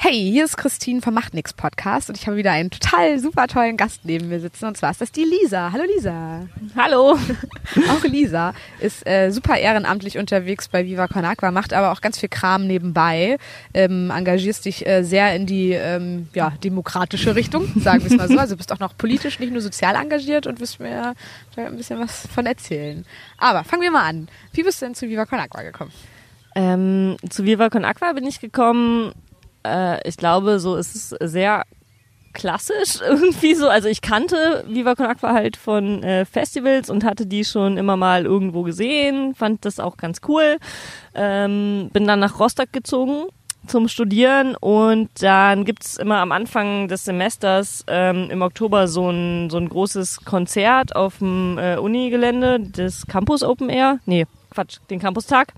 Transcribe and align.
Hey, 0.00 0.30
hier 0.30 0.44
ist 0.44 0.56
Christine 0.56 1.02
vom 1.02 1.12
Macht 1.12 1.34
nix 1.34 1.52
Podcast 1.52 2.08
und 2.08 2.16
ich 2.16 2.28
habe 2.28 2.36
wieder 2.36 2.52
einen 2.52 2.70
total 2.70 3.18
super 3.18 3.48
tollen 3.48 3.76
Gast 3.76 4.02
neben 4.04 4.28
mir 4.28 4.38
sitzen 4.38 4.66
und 4.66 4.76
zwar 4.76 4.92
ist 4.92 5.00
das 5.00 5.10
die 5.10 5.24
Lisa. 5.24 5.72
Hallo 5.72 5.82
Lisa. 5.92 6.46
Hallo. 6.76 7.18
Auch 7.90 8.04
Lisa 8.04 8.54
ist 8.78 9.04
äh, 9.08 9.32
super 9.32 9.56
ehrenamtlich 9.56 10.16
unterwegs 10.16 10.68
bei 10.68 10.86
Viva 10.86 11.08
Con 11.08 11.24
Aqua, 11.24 11.50
macht 11.50 11.72
aber 11.72 11.90
auch 11.90 12.00
ganz 12.00 12.16
viel 12.16 12.28
Kram 12.28 12.68
nebenbei, 12.68 13.38
ähm, 13.74 14.12
engagierst 14.14 14.66
dich 14.66 14.86
äh, 14.86 15.02
sehr 15.02 15.34
in 15.34 15.46
die 15.46 15.72
ähm, 15.72 16.28
ja, 16.32 16.52
demokratische 16.62 17.34
Richtung, 17.34 17.66
sagen 17.80 18.04
wir 18.04 18.12
es 18.12 18.16
mal 18.16 18.28
so. 18.28 18.38
Also 18.38 18.56
bist 18.56 18.70
auch 18.72 18.78
noch 18.78 18.96
politisch, 18.96 19.40
nicht 19.40 19.50
nur 19.52 19.62
sozial 19.62 19.96
engagiert 19.96 20.46
und 20.46 20.60
wirst 20.60 20.78
mir 20.78 21.14
da 21.56 21.66
ein 21.66 21.76
bisschen 21.76 21.98
was 21.98 22.28
von 22.32 22.46
erzählen. 22.46 23.04
Aber 23.36 23.64
fangen 23.64 23.82
wir 23.82 23.90
mal 23.90 24.08
an. 24.08 24.28
Wie 24.52 24.62
bist 24.62 24.80
du 24.80 24.86
denn 24.86 24.94
zu 24.94 25.08
Viva 25.08 25.26
Con 25.26 25.40
Aqua 25.40 25.62
gekommen? 25.62 25.90
Ähm, 26.54 27.16
zu 27.28 27.44
Viva 27.44 27.68
Con 27.68 27.84
Aqua 27.84 28.12
bin 28.12 28.24
ich 28.24 28.40
gekommen 28.40 29.12
äh, 29.68 30.08
ich 30.08 30.16
glaube, 30.16 30.58
so 30.60 30.76
ist 30.76 30.94
es 30.94 31.08
sehr 31.30 31.64
klassisch 32.32 33.00
irgendwie 33.08 33.54
so. 33.54 33.68
Also 33.68 33.88
ich 33.88 34.00
kannte 34.00 34.64
Viva 34.68 34.94
Con 34.94 35.06
Aqua 35.06 35.32
halt 35.32 35.56
von 35.56 36.02
äh, 36.02 36.24
Festivals 36.24 36.90
und 36.90 37.04
hatte 37.04 37.26
die 37.26 37.44
schon 37.44 37.76
immer 37.76 37.96
mal 37.96 38.24
irgendwo 38.24 38.62
gesehen, 38.62 39.34
fand 39.34 39.64
das 39.64 39.80
auch 39.80 39.96
ganz 39.96 40.20
cool. 40.28 40.58
Ähm, 41.14 41.90
bin 41.92 42.06
dann 42.06 42.20
nach 42.20 42.38
Rostock 42.38 42.72
gezogen 42.72 43.24
zum 43.66 43.88
Studieren 43.88 44.54
und 44.54 45.10
dann 45.20 45.64
gibt's 45.64 45.96
immer 45.96 46.18
am 46.18 46.32
Anfang 46.32 46.88
des 46.88 47.04
Semesters 47.04 47.84
ähm, 47.86 48.30
im 48.30 48.40
Oktober 48.40 48.88
so 48.88 49.10
ein, 49.10 49.50
so 49.50 49.58
ein 49.58 49.68
großes 49.68 50.24
Konzert 50.24 50.96
auf 50.96 51.18
dem 51.18 51.58
äh, 51.58 51.76
Unigelände 51.76 52.60
des 52.60 53.06
Campus 53.06 53.42
Open 53.42 53.68
Air. 53.68 53.98
Nee, 54.06 54.26
Quatsch, 54.50 54.78
den 54.88 55.00
Campustag. 55.00 55.52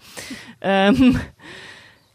Ähm, 0.60 1.20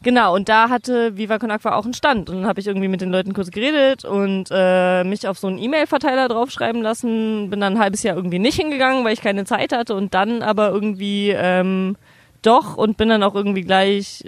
Genau, 0.04 0.36
und 0.36 0.50
da 0.50 0.70
hatte 0.70 1.18
Viva 1.18 1.40
Con 1.40 1.50
Aqua 1.50 1.76
auch 1.76 1.86
einen 1.86 1.94
Stand. 1.94 2.30
Und 2.30 2.38
dann 2.38 2.48
habe 2.48 2.60
ich 2.60 2.68
irgendwie 2.68 2.88
mit 2.88 3.02
den 3.02 3.10
Leuten 3.10 3.34
kurz 3.34 3.50
geredet 3.50 4.06
und 4.06 4.50
äh, 4.52 5.04
mich 5.04 5.28
auf 5.28 5.40
so 5.40 5.48
einen 5.48 5.58
E-Mail-Verteiler 5.58 6.28
draufschreiben 6.28 6.82
lassen. 6.82 7.50
Bin 7.50 7.60
dann 7.60 7.74
ein 7.74 7.80
halbes 7.80 8.04
Jahr 8.04 8.16
irgendwie 8.16 8.40
nicht 8.40 8.60
hingegangen, 8.60 9.04
weil 9.04 9.14
ich 9.14 9.22
keine 9.22 9.46
Zeit 9.46 9.74
hatte. 9.74 9.96
Und 9.96 10.14
dann 10.14 10.44
aber 10.44 10.70
irgendwie 10.70 11.30
ähm, 11.32 11.96
doch 12.44 12.78
und 12.78 12.98
bin 12.98 13.10
dann 13.10 13.24
auch 13.24 13.36
irgendwie 13.36 13.62
gleich 13.62 14.24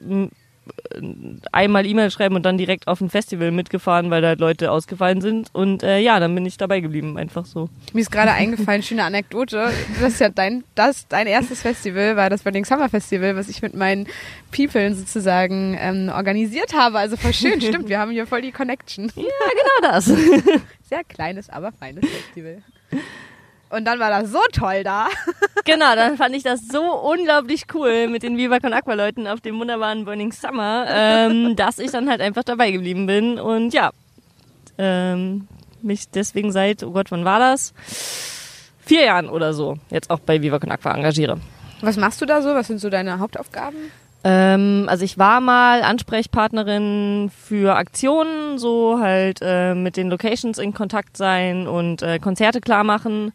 einmal 1.51 1.85
E-Mail 1.85 2.11
schreiben 2.11 2.35
und 2.35 2.43
dann 2.43 2.57
direkt 2.57 2.87
auf 2.87 3.01
ein 3.01 3.09
Festival 3.09 3.51
mitgefahren, 3.51 4.09
weil 4.09 4.21
da 4.21 4.29
halt 4.29 4.39
Leute 4.39 4.71
ausgefallen 4.71 5.21
sind. 5.21 5.49
Und 5.53 5.83
äh, 5.83 5.99
ja, 5.99 6.19
dann 6.19 6.33
bin 6.35 6.45
ich 6.45 6.57
dabei 6.57 6.79
geblieben, 6.79 7.17
einfach 7.17 7.45
so. 7.45 7.69
Mir 7.93 8.01
ist 8.01 8.11
gerade 8.11 8.31
eingefallen, 8.31 8.83
schöne 8.83 9.03
Anekdote. 9.03 9.71
Das 10.01 10.13
ist 10.13 10.19
ja 10.19 10.29
dein, 10.29 10.63
das, 10.75 11.07
dein 11.07 11.27
erstes 11.27 11.61
Festival, 11.61 12.15
war 12.15 12.29
das 12.29 12.43
Burning 12.43 12.65
Summer 12.65 12.89
Festival, 12.89 13.35
was 13.35 13.49
ich 13.49 13.61
mit 13.61 13.73
meinen 13.73 14.07
People 14.55 14.93
sozusagen 14.93 15.77
ähm, 15.79 16.09
organisiert 16.13 16.73
habe. 16.73 16.99
Also 16.99 17.17
voll 17.17 17.33
schön, 17.33 17.61
stimmt, 17.61 17.89
wir 17.89 17.99
haben 17.99 18.11
hier 18.11 18.27
voll 18.27 18.41
die 18.41 18.51
Connection. 18.51 19.11
Ja, 19.15 19.23
genau 19.23 19.91
das. 19.91 20.05
Sehr 20.83 21.03
kleines, 21.07 21.49
aber 21.49 21.71
feines 21.71 22.05
Festival. 22.05 22.61
Und 23.69 23.85
dann 23.85 23.99
war 23.99 24.09
das 24.09 24.31
so 24.31 24.39
toll 24.51 24.83
da. 24.83 25.07
Genau, 25.65 25.95
dann 25.95 26.15
fand 26.15 26.33
ich 26.33 26.43
das 26.43 26.65
so 26.69 26.81
unglaublich 26.81 27.65
cool 27.73 28.07
mit 28.07 28.23
den 28.23 28.37
Viva 28.37 28.59
Con 28.61 28.71
Aqua 28.71 28.93
Leuten 28.93 29.27
auf 29.27 29.41
dem 29.41 29.59
wunderbaren 29.59 30.05
Burning 30.05 30.31
Summer, 30.31 30.85
ähm, 30.87 31.55
dass 31.57 31.77
ich 31.77 31.91
dann 31.91 32.09
halt 32.09 32.21
einfach 32.21 32.45
dabei 32.45 32.71
geblieben 32.71 33.05
bin 33.05 33.37
und 33.37 33.73
ja, 33.73 33.91
ähm, 34.77 35.45
mich 35.81 36.09
deswegen 36.09 36.53
seit, 36.53 36.83
oh 36.83 36.91
Gott, 36.91 37.11
wann 37.11 37.25
war 37.25 37.39
das? 37.39 37.73
Vier 38.85 39.03
Jahren 39.03 39.27
oder 39.27 39.53
so 39.53 39.77
jetzt 39.89 40.09
auch 40.09 40.19
bei 40.19 40.41
Viva 40.41 40.57
Con 40.57 40.71
Aqua 40.71 40.95
engagiere. 40.95 41.37
Was 41.81 41.97
machst 41.97 42.21
du 42.21 42.25
da 42.25 42.41
so? 42.41 42.55
Was 42.55 42.67
sind 42.67 42.79
so 42.79 42.89
deine 42.89 43.19
Hauptaufgaben? 43.19 43.91
Ähm, 44.23 44.85
also 44.89 45.05
ich 45.05 45.17
war 45.17 45.41
mal 45.41 45.83
Ansprechpartnerin 45.83 47.29
für 47.29 47.75
Aktionen, 47.75 48.57
so 48.57 48.99
halt 48.99 49.39
äh, 49.41 49.75
mit 49.75 49.97
den 49.97 50.09
Locations 50.09 50.57
in 50.57 50.73
Kontakt 50.73 51.17
sein 51.17 51.67
und 51.67 52.01
äh, 52.01 52.19
Konzerte 52.19 52.59
klar 52.59 52.83
machen. 52.83 53.31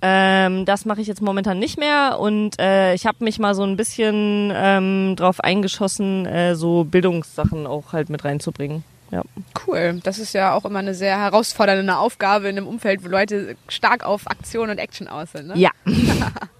Ähm, 0.00 0.64
das 0.64 0.84
mache 0.84 1.00
ich 1.00 1.08
jetzt 1.08 1.22
momentan 1.22 1.58
nicht 1.58 1.76
mehr 1.76 2.18
und 2.20 2.60
äh, 2.60 2.94
ich 2.94 3.04
habe 3.04 3.24
mich 3.24 3.40
mal 3.40 3.56
so 3.56 3.64
ein 3.64 3.76
bisschen 3.76 4.52
ähm, 4.54 5.16
drauf 5.16 5.40
eingeschossen, 5.40 6.24
äh, 6.24 6.54
so 6.54 6.84
Bildungssachen 6.84 7.66
auch 7.66 7.92
halt 7.92 8.08
mit 8.08 8.24
reinzubringen. 8.24 8.84
Ja. 9.10 9.22
Cool. 9.66 10.00
Das 10.04 10.18
ist 10.18 10.34
ja 10.34 10.54
auch 10.54 10.64
immer 10.64 10.78
eine 10.78 10.94
sehr 10.94 11.18
herausfordernde 11.18 11.96
Aufgabe 11.96 12.48
in 12.48 12.58
einem 12.58 12.68
Umfeld, 12.68 13.02
wo 13.02 13.08
Leute 13.08 13.56
stark 13.66 14.04
auf 14.04 14.30
Aktion 14.30 14.70
und 14.70 14.78
Action 14.78 15.08
aus 15.08 15.32
sind. 15.32 15.48
Ne? 15.48 15.54
Ja. 15.56 15.70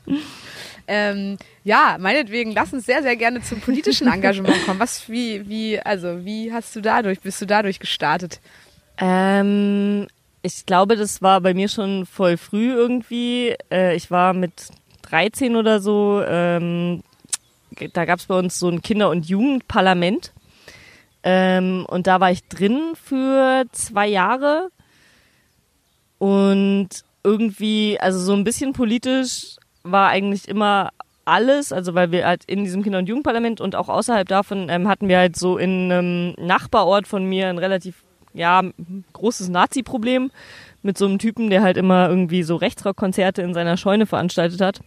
ähm, 0.88 1.37
ja, 1.65 1.97
meinetwegen, 2.00 2.53
lass 2.53 2.72
uns 2.72 2.87
sehr, 2.87 3.03
sehr 3.03 3.15
gerne 3.16 3.43
zum 3.43 3.60
politischen 3.60 4.09
Engagement 4.12 4.65
kommen. 4.65 4.81
Was, 4.81 5.09
wie, 5.09 5.49
wie, 5.49 5.78
also, 5.78 6.25
wie 6.25 6.53
hast 6.53 6.75
du 6.75 6.81
dadurch, 6.81 7.21
bist 7.21 7.41
du 7.41 7.47
dadurch 7.47 7.78
gestartet? 7.78 8.41
Ähm, 8.97 10.09
ich 10.43 10.65
glaube, 10.65 10.97
das 10.97 11.21
war 11.21 11.41
bei 11.43 11.53
mir 11.53 11.69
schon 11.69 12.06
voll 12.06 12.38
früh 12.38 12.72
irgendwie. 12.72 13.54
Äh, 13.71 13.94
ich 13.97 14.10
war 14.10 14.32
mit 14.32 14.53
13 15.03 15.56
oder 15.56 15.81
so, 15.81 16.22
ähm, 16.26 17.03
da 17.93 18.06
gab 18.06 18.19
es 18.19 18.26
bei 18.26 18.38
uns 18.38 18.59
so 18.59 18.69
ein 18.69 18.82
Kinder- 18.82 19.10
und 19.10 19.28
Jugendparlament. 19.28 20.32
Ähm, 21.22 21.84
und 21.87 22.06
da 22.06 22.19
war 22.20 22.31
ich 22.31 22.44
drin 22.49 22.94
für 22.94 23.66
zwei 23.72 24.09
Jahre. 24.09 24.70
Und 26.16 26.88
irgendwie, 27.22 28.00
also 28.00 28.19
so 28.19 28.32
ein 28.32 28.44
bisschen 28.44 28.72
politisch 28.72 29.58
war 29.83 30.09
eigentlich 30.09 30.49
immer 30.49 30.91
alles, 31.25 31.72
also 31.72 31.94
weil 31.94 32.11
wir 32.11 32.27
halt 32.27 32.44
in 32.47 32.65
diesem 32.65 32.83
Kinder- 32.83 32.99
und 32.99 33.09
Jugendparlament 33.09 33.61
und 33.61 33.77
auch 33.77 33.89
außerhalb 33.89 34.27
davon 34.27 34.69
ähm, 34.71 34.89
hatten 34.89 35.09
wir 35.09 35.19
halt 35.19 35.37
so 35.37 35.59
in 35.59 35.93
einem 35.93 36.34
Nachbarort 36.39 37.06
von 37.06 37.25
mir 37.25 37.49
ein 37.49 37.59
relativ 37.59 38.03
ja, 38.33 38.62
großes 39.12 39.49
Nazi-Problem 39.49 40.31
mit 40.83 40.97
so 40.97 41.06
einem 41.06 41.19
Typen, 41.19 41.50
der 41.50 41.62
halt 41.62 41.77
immer 41.77 42.09
irgendwie 42.09 42.43
so 42.43 42.56
Rechtsrockkonzerte 42.56 43.43
in 43.43 43.53
seiner 43.53 43.77
Scheune 43.77 44.06
veranstaltet 44.06 44.61
hat. 44.61 44.81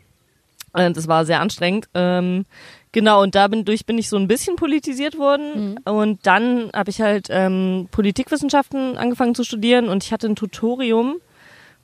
Und 0.73 0.95
das 0.95 1.07
war 1.07 1.25
sehr 1.25 1.41
anstrengend. 1.41 1.87
Ähm, 1.93 2.45
genau, 2.91 3.21
und 3.21 3.35
da 3.35 3.47
bin, 3.49 3.65
durch 3.65 3.85
bin 3.85 3.97
ich 3.97 4.07
so 4.07 4.15
ein 4.15 4.27
bisschen 4.27 4.55
politisiert 4.55 5.17
worden. 5.17 5.75
Mhm. 5.85 5.91
Und 5.91 6.25
dann 6.25 6.69
habe 6.73 6.89
ich 6.89 7.01
halt 7.01 7.27
ähm, 7.29 7.89
Politikwissenschaften 7.91 8.97
angefangen 8.97 9.35
zu 9.35 9.43
studieren 9.43 9.89
und 9.89 10.03
ich 10.03 10.13
hatte 10.13 10.27
ein 10.27 10.35
Tutorium 10.35 11.17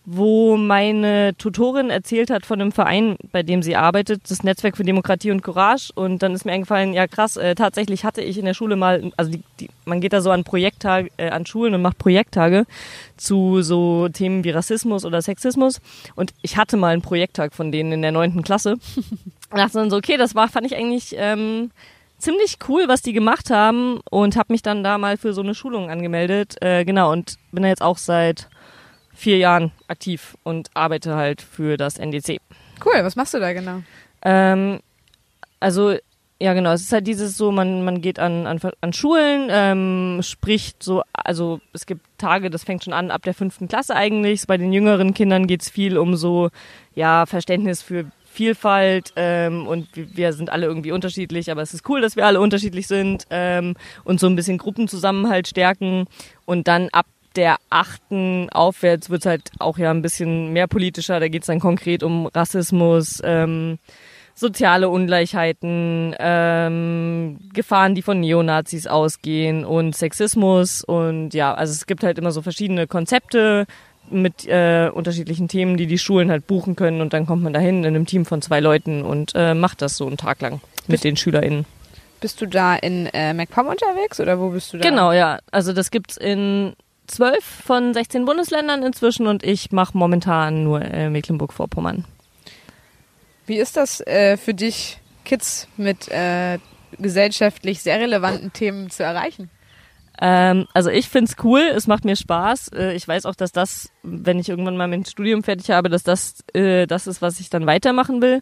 wo 0.10 0.56
meine 0.56 1.36
Tutorin 1.38 1.90
erzählt 1.90 2.30
hat 2.30 2.46
von 2.46 2.62
einem 2.62 2.72
Verein, 2.72 3.18
bei 3.34 3.44
dem 3.44 3.62
sie 3.62 3.76
arbeitet, 3.76 4.22
das 4.30 4.42
Netzwerk 4.42 4.78
für 4.78 4.86
Demokratie 4.86 5.32
und 5.32 5.42
Courage. 5.42 5.92
Und 5.94 6.24
dann 6.24 6.34
ist 6.34 6.46
mir 6.46 6.54
eingefallen, 6.54 6.94
ja 6.94 7.08
krass, 7.08 7.36
äh, 7.36 7.56
tatsächlich 7.56 8.06
hatte 8.06 8.22
ich 8.22 8.38
in 8.38 8.46
der 8.46 8.54
Schule 8.54 8.78
mal, 8.78 9.12
also 9.18 9.32
die, 9.32 9.44
die, 9.60 9.70
man 9.84 10.00
geht 10.00 10.14
da 10.14 10.22
so 10.22 10.32
an 10.32 10.46
Projekttage, 10.46 11.10
äh, 11.18 11.30
an 11.30 11.46
Schulen 11.46 11.74
und 11.74 11.82
macht 11.82 11.98
Projekttage 11.98 12.66
zu 13.18 13.62
so 13.62 14.08
Themen 14.08 14.46
wie 14.46 14.52
Rassismus 14.52 15.04
oder 15.04 15.22
Sexismus. 15.22 15.82
Und 16.16 16.34
ich 16.42 16.56
hatte 16.56 16.78
mal 16.78 16.94
einen 16.94 17.02
Projekttag 17.02 17.54
von 17.54 17.74
denen 17.74 17.92
in 17.92 18.02
der 18.02 18.14
neunten 18.14 18.44
Klasse. 18.44 18.78
Und 19.50 19.60
dachte 19.60 19.78
dann 19.78 19.90
so, 19.90 19.96
okay, 19.96 20.18
das 20.18 20.36
war, 20.36 20.50
fand 20.50 20.66
ich 20.66 20.76
eigentlich 20.76 21.16
ähm, 21.18 21.72
ziemlich 22.18 22.58
cool, 22.68 22.90
was 22.90 23.02
die 23.02 23.14
gemacht 23.14 23.50
haben 23.50 24.02
und 24.10 24.36
habe 24.36 24.52
mich 24.52 24.62
dann 24.62 24.84
da 24.84 24.98
mal 24.98 25.16
für 25.16 25.32
so 25.32 25.42
eine 25.42 25.56
Schulung 25.56 25.90
angemeldet. 25.90 26.62
Äh, 26.62 26.84
genau, 26.84 27.14
und 27.14 27.38
bin 27.54 27.64
da 27.64 27.70
jetzt 27.70 27.82
auch 27.82 27.98
seit 27.98 28.50
vier 29.18 29.38
Jahren 29.38 29.72
aktiv 29.88 30.38
und 30.44 30.70
arbeite 30.76 31.16
halt 31.16 31.42
für 31.42 31.76
das 31.76 31.98
NDC. 31.98 32.40
Cool, 32.86 33.04
was 33.04 33.16
machst 33.16 33.34
du 33.34 33.40
da 33.40 33.52
genau? 33.52 33.82
Ähm, 34.22 34.80
also 35.60 35.96
ja, 36.40 36.54
genau. 36.54 36.72
Es 36.72 36.82
ist 36.82 36.94
halt 36.94 37.08
dieses 37.08 37.36
so, 37.36 37.52
man, 37.52 37.84
man 37.84 38.00
geht 38.00 38.20
an, 38.20 38.46
an, 38.46 38.60
an 38.80 38.94
Schulen, 38.94 39.48
ähm, 39.50 40.20
spricht 40.22 40.84
so, 40.84 41.02
also 41.12 41.60
es 41.74 41.88
gibt 41.88 42.02
Tage, 42.20 42.52
das 42.52 42.64
fängt 42.64 42.84
schon 42.84 42.94
an 42.94 43.10
ab 43.10 43.24
der 43.24 43.34
fünften 43.34 43.68
Klasse 43.68 43.96
eigentlich. 43.96 44.46
Bei 44.46 44.58
den 44.58 44.72
jüngeren 44.72 45.16
Kindern 45.16 45.48
geht's 45.48 45.70
viel 45.70 45.98
um 45.98 46.16
so, 46.16 46.50
ja, 46.94 47.26
Verständnis 47.26 47.82
für 47.82 48.06
Vielfalt 48.32 49.14
ähm, 49.16 49.66
und 49.66 49.88
wir 49.96 50.32
sind 50.34 50.52
alle 50.52 50.68
irgendwie 50.68 50.92
unterschiedlich, 50.92 51.50
aber 51.50 51.64
es 51.64 51.74
ist 51.74 51.90
cool, 51.90 52.02
dass 52.02 52.16
wir 52.16 52.28
alle 52.28 52.40
unterschiedlich 52.40 52.86
sind 52.86 53.26
ähm, 53.32 53.74
und 54.04 54.20
so 54.20 54.28
ein 54.28 54.36
bisschen 54.36 54.60
Gruppenzusammenhalt 54.60 55.48
stärken 55.48 56.06
und 56.46 56.68
dann 56.68 56.90
ab 56.90 57.08
der 57.38 57.58
achten 57.70 58.50
aufwärts 58.50 59.10
wird 59.10 59.22
es 59.22 59.26
halt 59.28 59.52
auch 59.60 59.78
ja 59.78 59.92
ein 59.92 60.02
bisschen 60.02 60.52
mehr 60.52 60.68
politischer. 60.68 61.20
Da 61.20 61.28
geht 61.28 61.44
es 61.44 61.48
dann 61.48 61.60
konkret 61.60 62.04
um 62.04 62.26
Rassismus, 62.26 63.22
ähm, 63.24 63.78
soziale 64.34 64.90
Ungleichheiten, 64.90 66.16
ähm, 66.20 67.40
Gefahren, 67.54 67.96
die 67.96 68.02
von 68.02 68.20
Neonazis 68.20 68.88
ausgehen 68.88 69.64
und 69.64 69.96
Sexismus. 69.96 70.84
Und 70.84 71.34
ja, 71.34 71.54
also 71.54 71.72
es 71.72 71.86
gibt 71.86 72.04
halt 72.04 72.18
immer 72.18 72.32
so 72.32 72.42
verschiedene 72.42 72.88
Konzepte 72.88 73.66
mit 74.10 74.48
äh, 74.48 74.90
unterschiedlichen 74.94 75.48
Themen, 75.48 75.78
die 75.78 75.88
die 75.88 75.98
Schulen 75.98 76.32
halt 76.32 76.48
buchen 76.48 76.76
können. 76.76 77.02
Und 77.02 77.14
dann 77.14 77.26
kommt 77.26 77.44
man 77.44 77.54
dahin 77.54 77.80
in 77.80 77.88
einem 77.88 78.06
Team 78.06 78.26
von 78.26 78.42
zwei 78.42 78.60
Leuten 78.60 79.04
und 79.04 79.34
äh, 79.36 79.54
macht 79.54 79.82
das 79.82 79.98
so 79.98 80.08
einen 80.08 80.18
Tag 80.18 80.42
lang 80.42 80.62
mit 80.88 81.04
den 81.04 81.18
SchülerInnen. 81.18 81.66
Bist 82.20 82.42
du 82.42 82.48
da 82.48 82.76
in 82.76 83.06
äh, 83.08 83.34
MacPom 83.34 83.68
unterwegs 83.68 84.20
oder 84.20 84.40
wo 84.40 84.50
bist 84.50 84.74
du 84.74 84.78
da? 84.78 84.90
Genau, 84.90 85.12
ja. 85.12 85.40
Also 85.52 85.74
das 85.74 85.92
gibt's 85.92 86.18
in 86.18 86.74
zwölf 87.08 87.44
von 87.44 87.94
16 87.94 88.26
Bundesländern 88.26 88.84
inzwischen 88.84 89.28
und 89.28 89.44
ich 89.44 89.72
mache 89.72 89.98
momentan 89.98 90.64
nur 90.64 90.82
äh, 90.82 91.10
Mecklenburg-Vorpommern. 91.10 92.06
Wie 93.46 93.58
ist 93.58 93.78
das 93.78 94.02
äh, 94.02 94.38
für 94.38 94.54
dich, 94.54 95.00
Kids 95.24 95.68
mit 95.78 96.10
äh, 96.10 96.60
gesellschaftlich 97.00 97.82
sehr 97.82 98.00
relevanten 98.00 98.54
Themen 98.54 98.90
zu 98.90 99.04
erreichen? 99.04 99.50
Ähm, 100.20 100.68
also 100.74 100.90
ich 100.90 101.10
find's 101.10 101.36
cool, 101.44 101.62
es 101.62 101.88
macht 101.88 102.04
mir 102.04 102.16
Spaß. 102.16 102.70
Äh, 102.70 102.94
ich 102.94 103.08
weiß 103.08 103.26
auch, 103.26 103.36
dass 103.36 103.52
das, 103.52 103.90
wenn 104.04 104.40
ich 104.40 104.50
irgendwann 104.50 104.78
mal 104.78 104.88
mein 104.88 105.06
Studium 105.06 105.44
fertig 105.44 105.70
habe, 105.70 105.90
dass 105.90 106.04
das 106.04 106.44
äh, 106.54 106.88
das 106.88 107.08
ist, 107.08 107.22
was 107.22 107.40
ich 107.40 107.50
dann 107.50 107.68
weitermachen 107.68 108.22
will. 108.22 108.42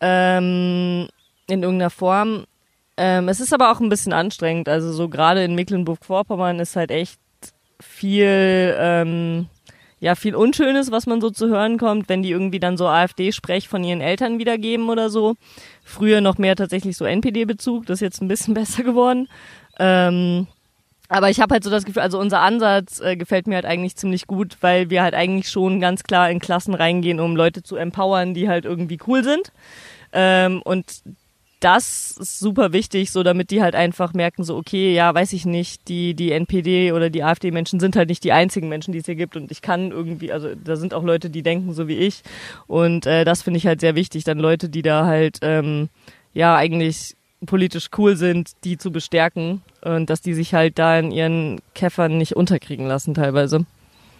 Ähm, 0.00 1.08
in 1.48 1.62
irgendeiner 1.62 1.90
Form. 1.90 2.46
Ähm, 2.96 3.28
es 3.28 3.40
ist 3.40 3.52
aber 3.52 3.72
auch 3.72 3.80
ein 3.80 3.88
bisschen 3.88 4.12
anstrengend. 4.12 4.68
Also 4.68 4.92
so 4.92 5.08
gerade 5.08 5.44
in 5.44 5.54
Mecklenburg-Vorpommern 5.54 6.60
ist 6.60 6.76
halt 6.76 6.90
echt 6.90 7.21
viel, 7.82 8.74
ähm, 8.78 9.46
ja, 10.00 10.14
viel 10.14 10.34
Unschönes, 10.34 10.90
was 10.90 11.06
man 11.06 11.20
so 11.20 11.30
zu 11.30 11.48
hören 11.48 11.78
kommt, 11.78 12.08
wenn 12.08 12.22
die 12.22 12.30
irgendwie 12.30 12.60
dann 12.60 12.76
so 12.76 12.88
AfD-Sprech 12.88 13.68
von 13.68 13.84
ihren 13.84 14.00
Eltern 14.00 14.38
wiedergeben 14.38 14.88
oder 14.88 15.10
so. 15.10 15.34
Früher 15.84 16.20
noch 16.20 16.38
mehr 16.38 16.56
tatsächlich 16.56 16.96
so 16.96 17.04
NPD-Bezug, 17.04 17.86
das 17.86 17.96
ist 17.96 18.00
jetzt 18.00 18.22
ein 18.22 18.28
bisschen 18.28 18.54
besser 18.54 18.82
geworden. 18.82 19.28
Ähm, 19.78 20.46
aber 21.08 21.28
ich 21.28 21.40
habe 21.40 21.52
halt 21.52 21.62
so 21.62 21.68
das 21.68 21.84
Gefühl, 21.84 22.02
also 22.02 22.18
unser 22.18 22.40
Ansatz 22.40 22.98
äh, 23.00 23.16
gefällt 23.16 23.46
mir 23.46 23.56
halt 23.56 23.66
eigentlich 23.66 23.96
ziemlich 23.96 24.26
gut, 24.26 24.56
weil 24.62 24.88
wir 24.88 25.02
halt 25.02 25.14
eigentlich 25.14 25.50
schon 25.50 25.78
ganz 25.78 26.04
klar 26.04 26.30
in 26.30 26.38
Klassen 26.38 26.72
reingehen, 26.72 27.20
um 27.20 27.36
Leute 27.36 27.62
zu 27.62 27.76
empowern, 27.76 28.32
die 28.32 28.48
halt 28.48 28.64
irgendwie 28.64 28.98
cool 29.06 29.22
sind. 29.22 29.52
Ähm, 30.14 30.62
und 30.62 31.02
das 31.62 32.16
ist 32.18 32.40
super 32.40 32.72
wichtig, 32.72 33.12
so 33.12 33.22
damit 33.22 33.50
die 33.50 33.62
halt 33.62 33.76
einfach 33.76 34.14
merken, 34.14 34.42
so 34.42 34.56
okay, 34.56 34.92
ja, 34.94 35.14
weiß 35.14 35.32
ich 35.32 35.46
nicht, 35.46 35.86
die 35.88 36.14
die 36.14 36.32
NPD 36.32 36.92
oder 36.92 37.08
die 37.08 37.22
AfD-Menschen 37.22 37.78
sind 37.78 37.94
halt 37.94 38.08
nicht 38.08 38.24
die 38.24 38.32
einzigen 38.32 38.68
Menschen, 38.68 38.92
die 38.92 38.98
es 38.98 39.06
hier 39.06 39.14
gibt. 39.14 39.36
Und 39.36 39.52
ich 39.52 39.62
kann 39.62 39.92
irgendwie, 39.92 40.32
also 40.32 40.54
da 40.56 40.74
sind 40.74 40.92
auch 40.92 41.04
Leute, 41.04 41.30
die 41.30 41.42
denken 41.42 41.72
so 41.72 41.86
wie 41.86 41.96
ich. 41.96 42.22
Und 42.66 43.06
äh, 43.06 43.24
das 43.24 43.42
finde 43.42 43.58
ich 43.58 43.66
halt 43.66 43.80
sehr 43.80 43.94
wichtig, 43.94 44.24
dann 44.24 44.38
Leute, 44.38 44.68
die 44.68 44.82
da 44.82 45.06
halt 45.06 45.38
ähm, 45.42 45.88
ja 46.34 46.56
eigentlich 46.56 47.14
politisch 47.46 47.90
cool 47.96 48.16
sind, 48.16 48.50
die 48.64 48.76
zu 48.76 48.90
bestärken. 48.90 49.62
Und 49.82 50.10
dass 50.10 50.20
die 50.20 50.34
sich 50.34 50.54
halt 50.54 50.80
da 50.80 50.98
in 50.98 51.12
ihren 51.12 51.60
Käffern 51.74 52.18
nicht 52.18 52.34
unterkriegen 52.34 52.86
lassen 52.86 53.14
teilweise. 53.14 53.66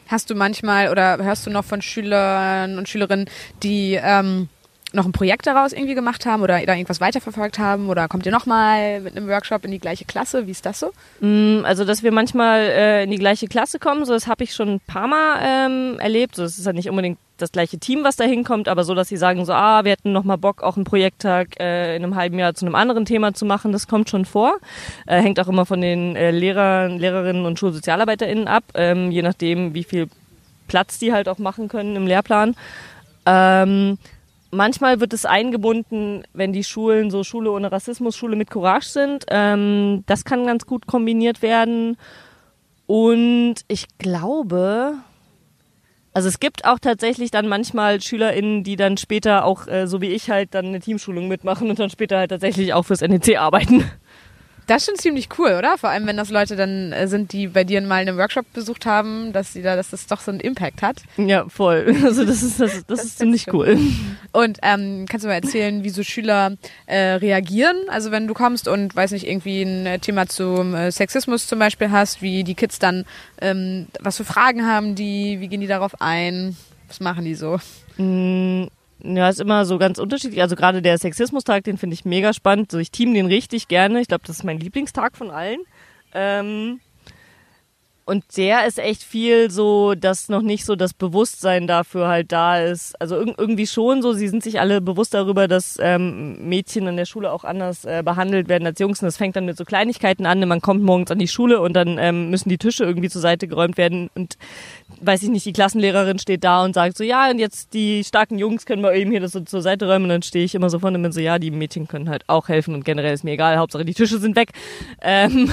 Hast 0.07 0.31
du 0.31 0.37
manchmal 0.37 0.91
oder 0.91 1.19
hörst 1.19 1.47
du 1.47 1.51
noch 1.51 1.65
von 1.65 1.83
Schülern 1.83 2.79
und 2.79 2.89
Schülerinnen, 2.89 3.29
die 3.63 3.99
ähm, 4.01 4.49
noch 4.93 5.07
ein 5.07 5.13
Projekt 5.13 5.47
daraus 5.47 5.73
irgendwie 5.73 5.95
gemacht 5.95 6.27
haben 6.27 6.43
oder 6.43 6.65
da 6.65 6.75
irgendwas 6.75 7.01
weiterverfolgt 7.01 7.59
haben 7.59 7.89
oder 7.89 8.09
kommt 8.09 8.27
ihr 8.27 8.33
nochmal 8.33 9.01
mit 9.01 9.17
einem 9.17 9.29
Workshop 9.29 9.65
in 9.65 9.71
die 9.71 9.79
gleiche 9.79 10.05
Klasse? 10.05 10.47
Wie 10.47 10.51
ist 10.51 10.67
das 10.67 10.81
so? 10.81 10.93
Mm, 11.21 11.65
also, 11.65 11.85
dass 11.85 12.03
wir 12.03 12.13
manchmal 12.13 12.61
äh, 12.61 13.05
in 13.05 13.11
die 13.11 13.19
gleiche 13.19 13.49
Klasse 13.49 13.79
kommen, 13.79 14.05
so 14.05 14.13
das 14.13 14.27
habe 14.27 14.45
ich 14.45 14.55
schon 14.55 14.69
ein 14.69 14.81
paar 14.81 15.07
Mal 15.07 15.41
ähm, 15.43 15.99
erlebt. 16.01 16.37
So, 16.37 16.45
es 16.45 16.59
ist 16.59 16.67
ja 16.67 16.73
nicht 16.73 16.91
unbedingt 16.91 17.19
das 17.39 17.53
gleiche 17.53 17.79
Team, 17.79 18.05
was 18.05 18.17
da 18.17 18.25
hinkommt, 18.25 18.69
aber 18.69 18.85
so, 18.85 18.95
dass 18.95 19.09
sie 19.09 19.17
sagen 19.17 19.45
so, 19.45 19.53
ah, 19.53 19.85
wir 19.85 19.93
hätten 19.93 20.13
nochmal 20.13 20.39
Bock, 20.39 20.63
auch 20.63 20.77
einen 20.77 20.85
Projekttag 20.85 21.59
äh, 21.61 21.97
in 21.97 22.05
einem 22.05 22.15
halben 22.15 22.39
Jahr 22.39 22.55
zu 22.55 22.65
einem 22.65 22.75
anderen 22.75 23.05
Thema 23.05 23.35
zu 23.35 23.45
machen, 23.45 23.73
das 23.73 23.89
kommt 23.89 24.09
schon 24.09 24.25
vor. 24.25 24.57
Äh, 25.07 25.21
hängt 25.21 25.41
auch 25.41 25.49
immer 25.49 25.67
von 25.67 25.81
den 25.81 26.15
äh, 26.15 26.31
Lehrern, 26.31 26.99
Lehrerinnen 26.99 27.45
und 27.45 27.59
SchulsozialarbeiterInnen 27.59 28.47
ab, 28.47 28.65
ähm, 28.75 29.11
je 29.11 29.23
nachdem, 29.23 29.75
wie 29.75 29.85
viel 29.85 30.09
Platz 30.69 30.99
die 30.99 31.13
halt 31.13 31.29
auch 31.29 31.39
machen 31.39 31.69
können 31.69 31.97
im 31.97 32.07
Lehrplan. 32.07 32.55
Ähm, 33.27 33.99
manchmal 34.53 35.01
wird 35.01 35.13
es 35.13 35.27
eingebunden, 35.27 36.23
wenn 36.33 36.53
die 36.53 36.63
Schulen 36.63 37.11
so 37.11 37.25
Schule 37.25 37.51
ohne 37.51 37.73
Rassismus, 37.73 38.17
Schule 38.17 38.37
mit 38.37 38.51
Courage 38.51 38.89
sind. 38.89 39.25
Ähm, 39.29 40.05
das 40.07 40.25
kann 40.25 40.47
ganz 40.47 40.67
gut 40.67 40.87
kombiniert 40.87 41.43
werden. 41.43 41.97
Und 42.87 43.57
ich 43.69 43.87
glaube, 43.99 44.95
also 46.13 46.29
es 46.29 46.41
gibt 46.41 46.67
auch 46.67 46.79
tatsächlich 46.79 47.31
dann 47.31 47.49
manchmal 47.49 48.01
SchülerInnen, 48.01 48.65
die 48.65 48.77
dann 48.77 48.99
später 48.99 49.45
auch, 49.45 49.67
äh, 49.67 49.87
so 49.87 50.01
wie 50.01 50.09
ich 50.09 50.31
halt, 50.31 50.55
dann 50.55 50.67
eine 50.67 50.81
Teamschulung 50.81 51.27
mitmachen 51.27 51.71
und 51.71 51.79
dann 51.79 51.91
später 51.91 52.19
halt 52.19 52.31
tatsächlich 52.31 52.75
auch 52.75 52.85
fürs 52.85 53.01
NEC 53.01 53.39
arbeiten. 53.39 53.91
Das 54.67 54.83
ist 54.83 54.87
schon 54.87 54.97
ziemlich 54.97 55.29
cool, 55.39 55.55
oder? 55.59 55.77
Vor 55.77 55.91
allem, 55.91 56.07
wenn 56.07 56.17
das 56.17 56.31
Leute 56.31 56.57
dann 56.57 56.93
äh, 56.93 57.09
sind, 57.09 57.33
die 57.33 57.49
bei 57.49 57.65
dir 57.65 57.81
mal 57.83 57.97
einen 57.97 58.17
Workshop 58.17 58.47
besucht 58.53 58.87
haben, 58.87 59.33
dass 59.33 59.53
sie 59.53 59.63
da, 59.63 59.77
dass 59.77 59.91
das 59.91 60.07
doch 60.07 60.21
so 60.21 60.31
einen 60.31 60.41
Impact 60.41 60.83
hat. 60.83 61.03
Ja, 61.17 61.47
voll. 61.49 61.95
Also 62.03 62.25
das 62.25 62.43
ist 62.43 62.61
das, 62.61 62.73
das, 62.73 62.87
das 62.87 63.05
ist 63.05 63.19
ziemlich 63.19 63.53
cool. 63.53 63.79
Und 64.33 64.59
ähm, 64.63 65.07
kannst 65.09 65.25
du 65.25 65.29
mal 65.29 65.35
erzählen, 65.35 65.83
wie 65.85 65.89
so 65.89 66.03
Schüler 66.03 66.57
äh, 66.87 67.15
reagieren? 67.15 67.77
Also 67.89 68.11
wenn 68.11 68.27
du 68.27 68.35
kommst 68.35 68.69
und 68.69 68.95
weiß 68.95 69.13
nicht 69.13 69.27
irgendwie 69.27 69.63
ein 69.63 69.87
äh, 69.87 69.99
Thema 69.99 70.27
zum 70.27 70.75
äh, 70.75 70.91
Sexismus 70.91 71.47
zum 71.47 71.59
Beispiel 71.59 71.91
hast, 71.91 72.23
wie 72.23 72.45
die 72.45 72.55
Kids 72.55 72.79
dann 72.79 73.05
ähm, 73.41 73.87
was 74.01 74.17
für 74.17 74.25
Fragen 74.25 74.67
haben, 74.67 74.95
die, 74.95 75.41
wie 75.41 75.49
gehen 75.49 75.61
die 75.61 75.67
darauf 75.67 76.01
ein? 76.01 76.57
Was 76.89 77.01
machen 77.01 77.25
die 77.25 77.35
so? 77.35 77.59
Ja, 79.05 79.29
ist 79.29 79.41
immer 79.41 79.65
so 79.65 79.79
ganz 79.79 79.99
unterschiedlich. 79.99 80.41
Also 80.41 80.55
gerade 80.55 80.81
der 80.81 80.97
Sexismustag, 80.97 81.65
den 81.65 81.77
finde 81.77 81.95
ich 81.95 82.05
mega 82.05 82.33
spannend. 82.33 82.71
So, 82.71 82.79
ich 82.79 82.91
team 82.91 83.15
den 83.15 83.27
richtig 83.27 83.69
gerne. 83.69 84.01
Ich 84.01 84.09
glaube, 84.09 84.25
das 84.27 84.37
ist 84.37 84.45
mein 84.45 84.59
Lieblingstag 84.59 85.17
von 85.17 85.31
allen. 85.31 85.61
Ähm, 86.15 86.81
und 88.13 88.37
der 88.37 88.67
ist 88.67 88.79
echt 88.79 89.03
viel 89.03 89.51
so, 89.51 89.95
dass 89.95 90.29
noch 90.29 90.43
nicht 90.43 90.67
so 90.67 90.77
das 90.77 90.93
Bewusstsein 90.93 91.67
dafür 91.67 92.09
halt 92.09 92.31
da 92.31 92.59
ist. 92.59 93.01
Also 93.01 93.17
irg 93.17 93.35
irgendwie 93.39 93.67
schon 93.67 94.03
so, 94.03 94.13
sie 94.13 94.29
sind 94.29 94.43
sich 94.43 94.61
alle 94.61 94.83
bewusst 94.83 95.15
darüber, 95.15 95.49
dass 95.49 95.79
ähm, 95.81 96.47
Mädchen 96.47 96.87
in 96.87 96.99
der 96.99 97.07
Schule 97.07 97.33
auch 97.33 97.45
anders 97.45 97.87
äh, 97.87 98.03
behandelt 98.05 98.51
werden 98.51 98.67
als 98.67 98.79
Jungs. 98.79 99.01
Und 99.01 99.07
das 99.07 99.17
fängt 99.17 99.35
dann 99.35 99.47
mit 99.47 99.57
so 99.57 99.65
Kleinigkeiten 99.65 100.27
an. 100.27 100.47
Man 100.47 100.61
kommt 100.61 100.83
morgens 100.83 101.11
an 101.11 101.19
die 101.19 101.27
Schule 101.27 101.63
und 101.63 101.73
dann 101.73 101.97
ähm, 101.97 102.29
müssen 102.29 102.51
die 102.51 102.59
Tische 102.59 102.85
irgendwie 102.85 103.09
zur 103.09 103.23
Seite 103.23 103.49
geräumt 103.49 103.79
werden. 103.79 104.11
Und 104.15 104.37
weiß 105.01 105.23
ich 105.23 105.31
nicht, 105.31 105.47
die 105.47 105.55
Klassenlehrerin 105.55 106.19
steht 106.19 106.45
da 106.45 106.63
und 106.63 106.75
sagt 106.75 106.99
so, 106.99 107.05
ja, 107.05 107.31
und 107.31 107.39
jetzt 107.39 107.73
die 107.73 108.05
starken 108.05 108.39
Jungs 108.39 108.67
können 108.67 108.83
wir 108.83 108.93
eben 108.93 109.11
hier 109.11 109.21
das 109.21 109.33
so 109.33 109.41
zur 109.41 109.63
Seite 109.63 109.87
räumen. 109.87 110.05
Und 110.05 110.11
dann 110.11 110.23
stehe 110.23 110.45
ich 110.45 110.55
immer 110.55 110.69
so 110.69 110.81
vorne 110.81 110.99
und 110.99 111.03
bin 111.03 111.13
so, 111.13 111.21
ja, 111.21 111.39
die 111.39 111.51
Mädchen 111.51 111.89
können 111.89 112.11
halt 112.11 112.29
auch 112.29 112.51
helfen 112.51 112.75
und 112.75 112.85
generell 112.85 113.15
ist 113.15 113.25
mir 113.25 113.33
egal, 113.33 113.57
Hauptsache 113.57 113.87
die 113.87 113.95
Tische 113.95 114.19
sind 114.19 114.37
weg. 114.37 114.51
Ähm, 115.01 115.51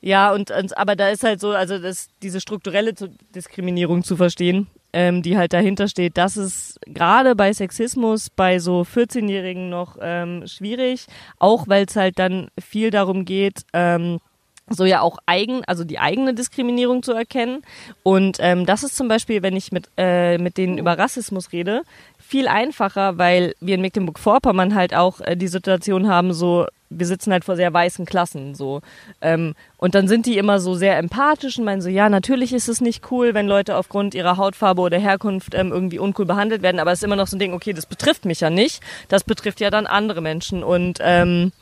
ja, 0.00 0.32
und, 0.32 0.50
und 0.50 0.76
aber 0.78 0.96
da 0.96 1.08
ist 1.08 1.24
halt 1.24 1.40
so, 1.40 1.50
also 1.50 1.78
das, 1.78 2.08
diese 2.22 2.40
strukturelle 2.40 2.94
Diskriminierung 3.34 4.04
zu 4.04 4.16
verstehen, 4.16 4.68
ähm, 4.92 5.22
die 5.22 5.36
halt 5.36 5.52
dahinter 5.52 5.88
steht, 5.88 6.16
das 6.16 6.36
ist 6.36 6.78
gerade 6.86 7.34
bei 7.34 7.52
Sexismus 7.52 8.30
bei 8.30 8.58
so 8.58 8.82
14-Jährigen 8.82 9.68
noch 9.68 9.96
ähm, 10.00 10.46
schwierig, 10.46 11.06
auch 11.38 11.68
weil 11.68 11.84
es 11.86 11.96
halt 11.96 12.18
dann 12.18 12.48
viel 12.60 12.90
darum 12.90 13.24
geht, 13.24 13.62
ähm, 13.72 14.18
so 14.70 14.84
ja 14.84 15.00
auch 15.00 15.18
eigen, 15.26 15.64
also 15.66 15.84
die 15.84 15.98
eigene 15.98 16.34
Diskriminierung 16.34 17.02
zu 17.02 17.12
erkennen. 17.12 17.62
Und 18.02 18.38
ähm, 18.40 18.66
das 18.66 18.82
ist 18.82 18.96
zum 18.96 19.08
Beispiel, 19.08 19.42
wenn 19.42 19.56
ich 19.56 19.72
mit, 19.72 19.88
äh, 19.96 20.38
mit 20.38 20.56
denen 20.56 20.78
über 20.78 20.98
Rassismus 20.98 21.52
rede, 21.52 21.82
viel 22.18 22.48
einfacher, 22.48 23.18
weil 23.18 23.54
wir 23.60 23.76
in 23.76 23.80
Mecklenburg-Vorpommern 23.80 24.74
halt 24.74 24.94
auch 24.94 25.20
äh, 25.20 25.36
die 25.36 25.48
Situation 25.48 26.08
haben, 26.08 26.32
so 26.32 26.66
wir 26.90 27.06
sitzen 27.06 27.32
halt 27.32 27.44
vor 27.44 27.56
sehr 27.56 27.72
weißen 27.72 28.06
Klassen 28.06 28.54
so. 28.54 28.80
Ähm, 29.20 29.54
und 29.76 29.94
dann 29.94 30.08
sind 30.08 30.26
die 30.26 30.38
immer 30.38 30.58
so 30.58 30.74
sehr 30.74 30.96
empathisch 30.98 31.58
und 31.58 31.64
meinen 31.64 31.82
so 31.82 31.88
ja 31.88 32.08
natürlich 32.08 32.52
ist 32.52 32.68
es 32.68 32.80
nicht 32.80 33.10
cool 33.10 33.34
wenn 33.34 33.46
Leute 33.46 33.76
aufgrund 33.76 34.14
ihrer 34.14 34.36
Hautfarbe 34.36 34.80
oder 34.80 34.98
Herkunft 34.98 35.54
ähm, 35.54 35.70
irgendwie 35.70 35.98
uncool 35.98 36.26
behandelt 36.26 36.62
werden. 36.62 36.80
Aber 36.80 36.92
es 36.92 37.00
ist 37.00 37.04
immer 37.04 37.16
noch 37.16 37.26
so 37.26 37.36
ein 37.36 37.40
Ding 37.40 37.52
okay 37.52 37.72
das 37.72 37.86
betrifft 37.86 38.24
mich 38.24 38.40
ja 38.40 38.50
nicht. 38.50 38.80
Das 39.08 39.24
betrifft 39.24 39.60
ja 39.60 39.70
dann 39.70 39.86
andere 39.86 40.22
Menschen. 40.22 40.64
Und 40.64 40.98
ähm, 41.02 41.52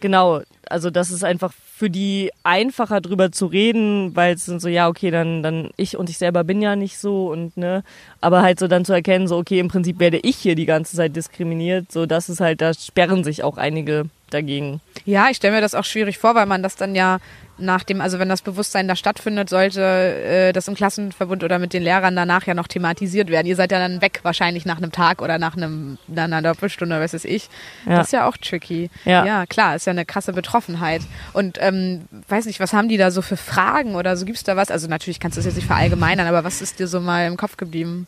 genau 0.00 0.42
also 0.68 0.90
das 0.90 1.10
ist 1.10 1.24
einfach 1.24 1.52
für 1.80 1.88
die 1.88 2.30
einfacher 2.42 3.00
drüber 3.00 3.32
zu 3.32 3.46
reden, 3.46 4.14
weil 4.14 4.34
es 4.34 4.44
sind 4.44 4.60
so, 4.60 4.68
ja, 4.68 4.86
okay, 4.86 5.10
dann, 5.10 5.42
dann 5.42 5.70
ich 5.78 5.96
und 5.96 6.10
ich 6.10 6.18
selber 6.18 6.44
bin 6.44 6.60
ja 6.60 6.76
nicht 6.76 6.98
so 6.98 7.32
und 7.32 7.56
ne, 7.56 7.84
aber 8.20 8.42
halt 8.42 8.58
so 8.58 8.68
dann 8.68 8.84
zu 8.84 8.92
erkennen, 8.92 9.26
so, 9.26 9.38
okay, 9.38 9.58
im 9.58 9.68
Prinzip 9.68 9.98
werde 9.98 10.18
ich 10.18 10.36
hier 10.36 10.54
die 10.56 10.66
ganze 10.66 10.94
Zeit 10.94 11.16
diskriminiert, 11.16 11.90
so, 11.90 12.04
das 12.04 12.28
ist 12.28 12.40
halt, 12.40 12.60
da 12.60 12.74
sperren 12.74 13.24
sich 13.24 13.44
auch 13.44 13.56
einige 13.56 14.10
dagegen. 14.30 14.80
Ja, 15.04 15.28
ich 15.30 15.36
stelle 15.36 15.54
mir 15.54 15.60
das 15.60 15.74
auch 15.74 15.84
schwierig 15.84 16.18
vor, 16.18 16.34
weil 16.34 16.46
man 16.46 16.62
das 16.62 16.76
dann 16.76 16.94
ja 16.94 17.18
nach 17.60 17.84
dem, 17.84 18.00
also 18.00 18.18
wenn 18.18 18.28
das 18.28 18.42
Bewusstsein 18.42 18.88
da 18.88 18.96
stattfindet, 18.96 19.48
sollte 19.48 19.82
äh, 19.82 20.52
das 20.52 20.68
im 20.68 20.74
Klassenverbund 20.74 21.44
oder 21.44 21.58
mit 21.58 21.72
den 21.72 21.82
Lehrern 21.82 22.16
danach 22.16 22.46
ja 22.46 22.54
noch 22.54 22.68
thematisiert 22.68 23.28
werden. 23.28 23.46
Ihr 23.46 23.56
seid 23.56 23.72
ja 23.72 23.78
dann 23.78 24.00
weg, 24.00 24.20
wahrscheinlich 24.22 24.64
nach 24.64 24.78
einem 24.78 24.92
Tag 24.92 25.22
oder 25.22 25.38
nach 25.38 25.56
einem 25.56 25.98
nach 26.06 26.24
einer 26.24 26.42
Doppelstunde, 26.42 27.00
was 27.00 27.14
weiß 27.14 27.24
ich. 27.24 27.48
Ja. 27.86 27.96
Das 27.96 28.08
ist 28.08 28.12
ja 28.12 28.26
auch 28.26 28.36
tricky. 28.36 28.90
Ja. 29.04 29.24
ja, 29.24 29.46
klar, 29.46 29.76
ist 29.76 29.86
ja 29.86 29.92
eine 29.92 30.06
krasse 30.06 30.32
Betroffenheit. 30.32 31.02
Und 31.32 31.58
ähm, 31.60 32.06
weiß 32.28 32.46
nicht, 32.46 32.60
was 32.60 32.72
haben 32.72 32.88
die 32.88 32.96
da 32.96 33.10
so 33.10 33.22
für 33.22 33.36
Fragen 33.36 33.94
oder 33.94 34.16
so? 34.16 34.24
Gibt's 34.24 34.44
da 34.44 34.56
was? 34.56 34.70
Also 34.70 34.88
natürlich 34.88 35.20
kannst 35.20 35.36
du 35.36 35.40
es 35.40 35.46
jetzt 35.46 35.56
nicht 35.56 35.66
verallgemeinern, 35.66 36.26
aber 36.26 36.44
was 36.44 36.60
ist 36.60 36.78
dir 36.78 36.86
so 36.86 37.00
mal 37.00 37.26
im 37.26 37.36
Kopf 37.36 37.56
geblieben? 37.56 38.06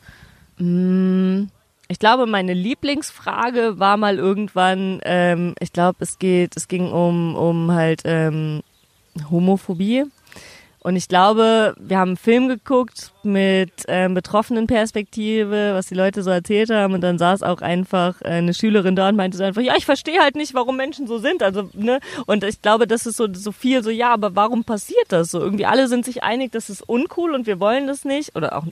Mmh. 0.59 1.49
Ich 1.93 1.99
glaube, 1.99 2.25
meine 2.25 2.55
Lieblingsfrage 2.55 3.79
war 3.79 3.99
mal 3.99 4.17
irgendwann, 4.17 5.01
ähm, 5.05 5.55
ich 5.61 5.75
glaube, 5.75 5.99
es 6.01 6.19
geht, 6.19 6.57
es 6.57 6.67
ging 6.67 6.91
um, 6.91 7.37
um 7.37 7.71
halt 7.71 8.01
ähm, 8.07 8.63
Homophobie. 9.31 10.05
Und 10.85 10.97
ich 10.97 11.07
glaube, 11.07 11.77
wir 11.79 11.99
haben 11.99 12.11
einen 12.11 12.17
Film 12.17 12.49
geguckt 12.49 13.13
mit 13.23 13.71
ähm, 13.87 14.15
betroffenen 14.15 14.67
Perspektive, 14.67 15.75
was 15.75 15.87
die 15.87 15.95
Leute 15.95 16.25
so 16.25 16.31
erzählt 16.31 16.71
haben. 16.71 16.95
Und 16.95 17.03
dann 17.03 17.19
saß 17.19 17.45
auch 17.45 17.61
einfach 17.61 18.21
äh, 18.23 18.31
eine 18.31 18.53
Schülerin 18.53 18.97
da 18.97 19.09
und 19.09 19.15
meinte 19.15 19.39
so 19.39 19.45
einfach, 19.45 19.63
ja, 19.63 19.77
ich 19.77 19.85
verstehe 19.85 20.21
halt 20.21 20.35
nicht, 20.35 20.55
warum 20.55 20.77
Menschen 20.77 21.07
so 21.07 21.19
sind. 21.19 21.45
Also, 21.45 21.71
ne? 21.75 22.01
Und 22.27 22.43
ich 22.43 22.63
glaube, 22.63 22.89
das 22.89 23.07
ist 23.07 23.17
so, 23.17 23.33
so 23.33 23.53
viel 23.53 23.85
so, 23.85 23.91
ja, 23.91 24.13
aber 24.13 24.35
warum 24.35 24.65
passiert 24.65 25.07
das 25.11 25.31
so? 25.31 25.39
Irgendwie 25.39 25.67
alle 25.67 25.87
sind 25.87 26.05
sich 26.05 26.25
einig, 26.25 26.51
das 26.51 26.69
ist 26.69 26.83
uncool 26.83 27.33
und 27.33 27.47
wir 27.47 27.61
wollen 27.61 27.87
das 27.87 28.05
nicht. 28.05 28.35
Oder 28.35 28.57
auch 28.57 28.65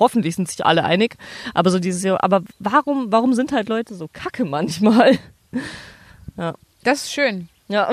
hoffentlich 0.00 0.34
sind 0.34 0.48
sich 0.48 0.66
alle 0.66 0.82
einig. 0.82 1.16
Aber 1.54 1.70
so 1.70 1.78
dieses 1.78 2.02
Jahr, 2.02 2.24
aber 2.24 2.42
warum, 2.58 3.12
warum 3.12 3.34
sind 3.34 3.52
halt 3.52 3.68
Leute 3.68 3.94
so 3.94 4.08
kacke 4.12 4.44
manchmal? 4.44 5.18
Ja. 6.38 6.54
Das 6.82 7.02
ist 7.02 7.12
schön. 7.12 7.50
Ja. 7.68 7.90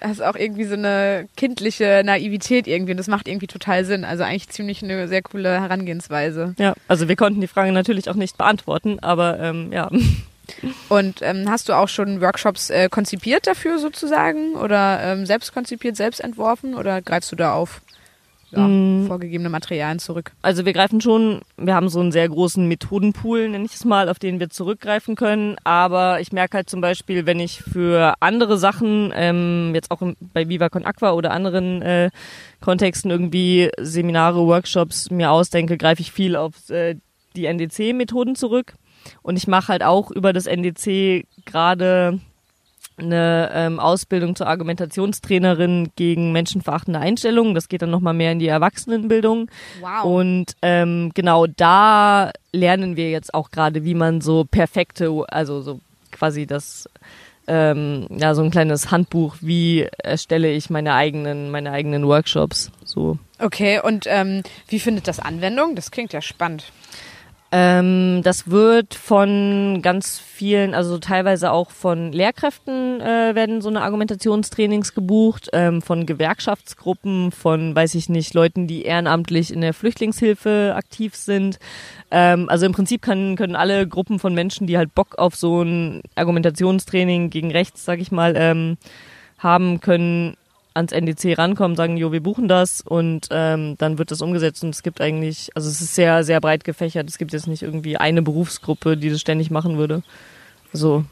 Hast 0.00 0.22
auch 0.22 0.36
irgendwie 0.36 0.64
so 0.64 0.74
eine 0.74 1.28
kindliche 1.36 2.02
Naivität 2.04 2.66
irgendwie 2.66 2.92
und 2.92 2.98
das 2.98 3.08
macht 3.08 3.28
irgendwie 3.28 3.46
total 3.46 3.84
Sinn. 3.84 4.04
Also 4.04 4.24
eigentlich 4.24 4.48
ziemlich 4.48 4.82
eine 4.82 5.08
sehr 5.08 5.22
coole 5.22 5.60
Herangehensweise. 5.60 6.54
Ja, 6.58 6.74
also 6.86 7.08
wir 7.08 7.16
konnten 7.16 7.40
die 7.40 7.48
Frage 7.48 7.72
natürlich 7.72 8.08
auch 8.08 8.14
nicht 8.14 8.38
beantworten, 8.38 8.98
aber 9.00 9.38
ähm, 9.40 9.72
ja. 9.72 9.90
Und 10.88 11.20
ähm, 11.20 11.44
hast 11.50 11.68
du 11.68 11.74
auch 11.74 11.88
schon 11.88 12.22
Workshops 12.22 12.70
äh, 12.70 12.88
konzipiert 12.88 13.46
dafür 13.46 13.78
sozusagen 13.78 14.54
oder 14.54 15.00
ähm, 15.02 15.26
selbst 15.26 15.52
konzipiert, 15.52 15.94
selbst 15.94 16.20
entworfen 16.20 16.74
oder 16.74 17.02
greifst 17.02 17.30
du 17.30 17.36
da 17.36 17.52
auf 17.52 17.82
ja, 18.50 18.66
mm. 18.66 19.06
vorgegebene 19.06 19.48
Materialien 19.50 19.98
zurück? 19.98 20.32
Also 20.42 20.64
wir 20.64 20.72
greifen 20.72 21.00
schon, 21.00 21.42
wir 21.56 21.74
haben 21.74 21.88
so 21.88 22.00
einen 22.00 22.12
sehr 22.12 22.28
großen 22.28 22.66
Methodenpool, 22.66 23.48
nenne 23.48 23.64
ich 23.64 23.74
es 23.74 23.84
mal, 23.84 24.08
auf 24.08 24.18
den 24.18 24.40
wir 24.40 24.50
zurückgreifen 24.50 25.16
können. 25.16 25.56
Aber 25.64 26.20
ich 26.20 26.32
merke 26.32 26.56
halt 26.56 26.70
zum 26.70 26.80
Beispiel, 26.80 27.26
wenn 27.26 27.40
ich 27.40 27.62
für 27.62 28.14
andere 28.20 28.58
Sachen, 28.58 29.12
ähm, 29.14 29.72
jetzt 29.74 29.90
auch 29.90 30.00
bei 30.32 30.48
Viva 30.48 30.68
Con 30.68 30.84
Aqua 30.84 31.12
oder 31.12 31.32
anderen 31.32 31.82
äh, 31.82 32.10
Kontexten 32.60 33.10
irgendwie 33.10 33.70
Seminare, 33.78 34.46
Workshops 34.46 35.10
mir 35.10 35.30
ausdenke, 35.30 35.76
greife 35.76 36.00
ich 36.00 36.12
viel 36.12 36.36
auf 36.36 36.70
äh, 36.70 36.96
die 37.36 37.46
NDC-Methoden 37.46 38.34
zurück. 38.34 38.74
Und 39.22 39.36
ich 39.36 39.46
mache 39.46 39.68
halt 39.68 39.82
auch 39.82 40.10
über 40.10 40.32
das 40.32 40.46
NDC 40.46 41.26
gerade 41.44 42.20
eine 42.98 43.50
ähm, 43.54 43.80
Ausbildung 43.80 44.36
zur 44.36 44.46
Argumentationstrainerin 44.46 45.90
gegen 45.96 46.32
menschenverachtende 46.32 47.00
Einstellungen. 47.00 47.54
Das 47.54 47.68
geht 47.68 47.82
dann 47.82 47.90
nochmal 47.90 48.14
mehr 48.14 48.32
in 48.32 48.38
die 48.38 48.48
Erwachsenenbildung. 48.48 49.50
Wow. 49.80 50.04
Und 50.04 50.56
ähm, 50.62 51.12
genau 51.14 51.46
da 51.46 52.32
lernen 52.52 52.96
wir 52.96 53.10
jetzt 53.10 53.34
auch 53.34 53.50
gerade, 53.50 53.84
wie 53.84 53.94
man 53.94 54.20
so 54.20 54.44
perfekte, 54.44 55.24
also 55.28 55.60
so 55.60 55.80
quasi 56.10 56.46
das 56.46 56.88
ähm, 57.46 58.06
ja 58.10 58.34
so 58.34 58.42
ein 58.42 58.50
kleines 58.50 58.90
Handbuch, 58.90 59.36
wie 59.40 59.88
erstelle 59.98 60.50
ich 60.52 60.70
meine 60.70 60.94
eigenen 60.94 61.50
meine 61.50 61.72
eigenen 61.72 62.06
Workshops 62.06 62.70
so. 62.84 63.18
Okay, 63.38 63.80
und 63.80 64.06
ähm, 64.08 64.42
wie 64.68 64.80
findet 64.80 65.08
das 65.08 65.20
Anwendung? 65.20 65.74
Das 65.74 65.90
klingt 65.90 66.12
ja 66.12 66.20
spannend. 66.20 66.72
Ähm, 67.50 68.20
das 68.24 68.50
wird 68.50 68.94
von 68.94 69.80
ganz 69.80 70.18
vielen, 70.18 70.74
also 70.74 70.98
teilweise 70.98 71.50
auch 71.50 71.70
von 71.70 72.12
Lehrkräften 72.12 73.00
äh, 73.00 73.34
werden 73.34 73.62
so 73.62 73.70
eine 73.70 73.80
Argumentationstrainings 73.80 74.92
gebucht, 74.92 75.48
ähm, 75.54 75.80
von 75.80 76.04
Gewerkschaftsgruppen, 76.04 77.32
von, 77.32 77.74
weiß 77.74 77.94
ich 77.94 78.10
nicht, 78.10 78.34
Leuten, 78.34 78.66
die 78.66 78.82
ehrenamtlich 78.82 79.50
in 79.50 79.62
der 79.62 79.72
Flüchtlingshilfe 79.72 80.74
aktiv 80.76 81.14
sind. 81.16 81.58
Ähm, 82.10 82.50
also 82.50 82.66
im 82.66 82.72
Prinzip 82.72 83.00
kann, 83.00 83.36
können 83.36 83.56
alle 83.56 83.88
Gruppen 83.88 84.18
von 84.18 84.34
Menschen, 84.34 84.66
die 84.66 84.76
halt 84.76 84.94
Bock 84.94 85.18
auf 85.18 85.34
so 85.34 85.62
ein 85.62 86.02
Argumentationstraining 86.16 87.30
gegen 87.30 87.50
rechts, 87.50 87.82
sag 87.82 87.98
ich 87.98 88.12
mal, 88.12 88.34
ähm, 88.36 88.76
haben, 89.38 89.80
können 89.80 90.36
ans 90.78 90.92
NDC 90.92 91.36
rankommen, 91.36 91.76
sagen, 91.76 91.98
jo, 91.98 92.12
wir 92.12 92.22
buchen 92.22 92.48
das 92.48 92.80
und 92.80 93.28
ähm, 93.30 93.76
dann 93.76 93.98
wird 93.98 94.10
das 94.10 94.22
umgesetzt 94.22 94.64
und 94.64 94.70
es 94.70 94.82
gibt 94.82 95.00
eigentlich, 95.00 95.50
also 95.54 95.68
es 95.68 95.82
ist 95.82 95.94
sehr, 95.94 96.24
sehr 96.24 96.40
breit 96.40 96.64
gefächert. 96.64 97.08
Es 97.08 97.18
gibt 97.18 97.32
jetzt 97.32 97.46
nicht 97.46 97.62
irgendwie 97.62 97.98
eine 97.98 98.22
Berufsgruppe, 98.22 98.96
die 98.96 99.10
das 99.10 99.20
ständig 99.20 99.50
machen 99.50 99.76
würde. 99.76 100.02
So. 100.72 101.04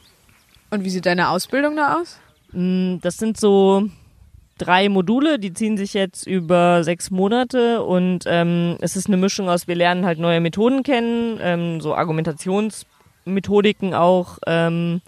Und 0.71 0.85
wie 0.85 0.91
sieht 0.91 1.07
deine 1.07 1.29
Ausbildung 1.29 1.77
da 1.77 1.99
aus? 2.01 2.19
Mm, 2.53 2.97
das 3.03 3.19
sind 3.19 3.39
so 3.39 3.89
drei 4.59 4.89
Module, 4.89 5.39
die 5.39 5.53
ziehen 5.53 5.77
sich 5.77 5.95
jetzt 5.95 6.27
über 6.27 6.83
sechs 6.83 7.11
Monate 7.11 7.83
und 7.83 8.25
ähm, 8.27 8.79
es 8.81 8.97
ist 8.97 9.09
eine 9.09 9.19
Mischung 9.19 9.51
aus, 9.51 9.69
wir 9.69 9.75
lernen 9.75 10.07
halt 10.07 10.19
neue 10.19 10.41
Methoden 10.41 10.83
kennen, 10.83 11.39
ähm, 11.43 11.81
so 11.81 11.95
Argumentationsmethodiken 11.95 13.95
auch. 13.95 14.39
Ähm, 14.47 15.03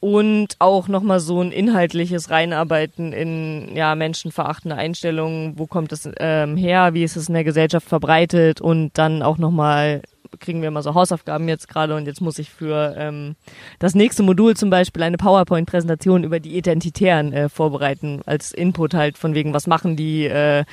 und 0.00 0.56
auch 0.60 0.86
nochmal 0.88 1.18
so 1.18 1.40
ein 1.40 1.50
inhaltliches 1.50 2.30
Reinarbeiten 2.30 3.12
in 3.12 3.74
ja, 3.74 3.94
menschenverachtende 3.94 4.76
Einstellungen, 4.76 5.58
wo 5.58 5.66
kommt 5.66 5.92
es 5.92 6.08
ähm, 6.18 6.56
her, 6.56 6.94
wie 6.94 7.02
ist 7.02 7.16
es 7.16 7.28
in 7.28 7.34
der 7.34 7.44
Gesellschaft 7.44 7.88
verbreitet? 7.88 8.60
Und 8.60 8.96
dann 8.96 9.22
auch 9.22 9.38
nochmal 9.38 10.02
kriegen 10.38 10.60
wir 10.60 10.68
immer 10.68 10.82
so 10.82 10.94
Hausaufgaben 10.94 11.48
jetzt 11.48 11.68
gerade. 11.68 11.96
Und 11.96 12.06
jetzt 12.06 12.20
muss 12.20 12.38
ich 12.38 12.50
für 12.50 12.94
ähm, 12.96 13.34
das 13.80 13.94
nächste 13.94 14.22
Modul 14.22 14.56
zum 14.56 14.70
Beispiel 14.70 15.02
eine 15.02 15.16
PowerPoint-Präsentation 15.16 16.22
über 16.22 16.38
die 16.38 16.56
Identitären 16.56 17.32
äh, 17.32 17.48
vorbereiten, 17.48 18.20
als 18.26 18.52
Input 18.52 18.94
halt 18.94 19.18
von 19.18 19.34
wegen, 19.34 19.52
was 19.52 19.66
machen 19.66 19.96
die, 19.96 20.26
äh, 20.26 20.64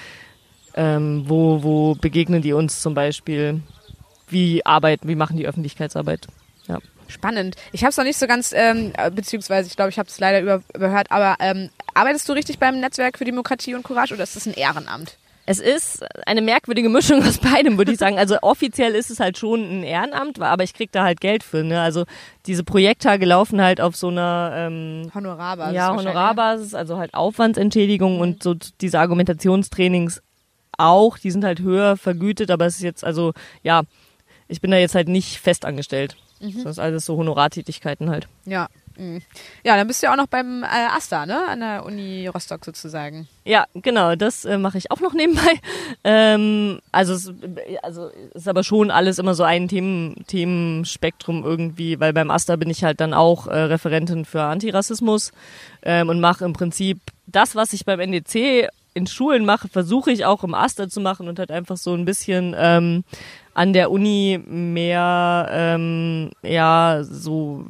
ähm, 0.75 1.24
wo, 1.25 1.63
wo 1.63 1.96
begegnen 1.96 2.41
die 2.41 2.53
uns 2.53 2.82
zum 2.82 2.94
Beispiel, 2.94 3.62
wie 4.27 4.65
arbeiten, 4.65 5.08
wie 5.08 5.15
machen 5.15 5.38
die 5.38 5.48
Öffentlichkeitsarbeit. 5.48 6.27
Spannend. 7.07 7.55
Ich 7.71 7.83
habe 7.83 7.89
es 7.89 7.97
noch 7.97 8.03
nicht 8.03 8.17
so 8.17 8.27
ganz, 8.27 8.53
ähm, 8.55 8.93
beziehungsweise 9.13 9.67
ich 9.67 9.75
glaube, 9.75 9.89
ich 9.89 10.00
habe 10.00 10.09
es 10.09 10.19
leider 10.19 10.41
über, 10.41 10.62
überhört, 10.74 11.12
aber 11.12 11.35
ähm, 11.39 11.69
arbeitest 11.93 12.27
du 12.27 12.33
richtig 12.33 12.59
beim 12.59 12.79
Netzwerk 12.79 13.17
für 13.17 13.25
Demokratie 13.25 13.75
und 13.75 13.83
Courage 13.83 14.13
oder 14.13 14.24
ist 14.24 14.35
das 14.35 14.45
ein 14.45 14.53
Ehrenamt? 14.53 15.17
Es 15.47 15.59
ist 15.59 16.03
eine 16.25 16.41
merkwürdige 16.41 16.89
Mischung 16.89 17.24
aus 17.24 17.38
beidem, 17.38 17.77
würde 17.77 17.91
ich 17.91 18.00
sagen. 18.00 18.17
Also 18.17 18.38
offiziell 18.41 18.95
ist 18.95 19.12
es 19.12 19.19
halt 19.19 19.38
schon 19.38 19.62
ein 19.62 19.83
Ehrenamt, 19.83 20.41
aber 20.41 20.63
ich 20.63 20.74
krieg 20.74 20.91
da 20.91 21.03
halt 21.03 21.21
Geld 21.21 21.43
für. 21.43 21.63
Ne? 21.63 21.79
Also 21.81 22.05
diese 22.47 22.63
Projekttage 22.63 23.25
laufen 23.25 23.62
halt 23.62 23.79
auf 23.79 23.95
so 23.95 24.07
einer 24.07 24.51
ähm, 24.55 25.12
Honorarbasis. 25.13 25.75
Ja, 25.75 25.95
Honorarbasis, 25.95 26.74
also 26.74 26.97
halt 26.97 27.13
Aufwandsentschädigung 27.13 28.15
mhm. 28.15 28.21
und 28.21 28.43
so 28.43 28.55
diese 28.81 29.00
Argumentationstrainings 29.00 30.24
auch. 30.77 31.19
Die 31.19 31.31
sind 31.31 31.43
halt 31.43 31.59
höher 31.59 31.95
vergütet, 31.95 32.50
aber 32.50 32.65
es 32.65 32.77
ist 32.77 32.81
jetzt 32.81 33.03
also 33.03 33.33
ja, 33.62 33.83
ich 34.47 34.62
bin 34.62 34.71
da 34.71 34.77
jetzt 34.77 34.95
halt 34.95 35.07
nicht 35.07 35.39
fest 35.39 35.63
angestellt. 35.65 36.15
Mhm. 36.39 36.63
Das 36.63 36.73
ist 36.73 36.79
alles 36.79 37.05
so 37.05 37.17
Honorartätigkeiten 37.17 38.09
halt. 38.09 38.27
Ja. 38.45 38.67
Mhm. 38.97 39.21
Ja, 39.63 39.75
dann 39.75 39.87
bist 39.87 40.01
du 40.01 40.07
ja 40.07 40.13
auch 40.13 40.17
noch 40.17 40.27
beim 40.27 40.63
äh, 40.63 40.67
AStA, 40.67 41.25
ne? 41.25 41.45
An 41.47 41.59
der 41.59 41.85
Uni 41.85 42.27
Rostock 42.27 42.63
sozusagen. 42.63 43.27
Ja, 43.43 43.65
genau, 43.73 44.15
das 44.15 44.45
äh, 44.45 44.57
mache 44.57 44.77
ich 44.77 44.91
auch 44.91 44.99
noch 44.99 45.13
nebenbei. 45.13 45.41
Ähm, 46.07 46.81
also, 46.91 47.13
es, 47.13 47.33
also 47.81 48.09
ist 48.33 48.47
aber 48.47 48.63
schon 48.63 48.91
alles 48.91 49.17
immer 49.17 49.33
so 49.33 49.43
ein 49.43 49.67
Themen, 49.67 50.23
Themenspektrum 50.27 51.43
irgendwie, 51.43 51.99
weil 51.99 52.13
beim 52.13 52.29
AStA 52.29 52.57
bin 52.57 52.69
ich 52.69 52.83
halt 52.83 52.99
dann 53.01 53.13
auch 53.13 53.47
äh, 53.47 53.57
Referentin 53.57 54.23
für 54.23 54.43
Antirassismus 54.43 55.31
ähm, 55.81 56.09
und 56.09 56.19
mache 56.19 56.45
im 56.45 56.53
Prinzip 56.53 56.99
das, 57.25 57.55
was 57.55 57.73
ich 57.73 57.85
beim 57.85 57.99
NDC 57.99 58.69
in 58.95 59.05
Schulen 59.07 59.45
mache, 59.45 59.67
versuche 59.67 60.11
ich 60.11 60.25
auch 60.25 60.43
im 60.43 60.55
AStA 60.55 60.87
zu 60.87 61.01
machen 61.01 61.27
und 61.27 61.37
halt 61.37 61.51
einfach 61.51 61.77
so 61.77 61.93
ein 61.93 62.05
bisschen 62.05 62.55
ähm, 62.57 63.03
an 63.53 63.73
der 63.73 63.91
Uni 63.91 64.41
mehr 64.43 65.49
ähm, 65.51 66.31
ja 66.41 67.01
so 67.03 67.65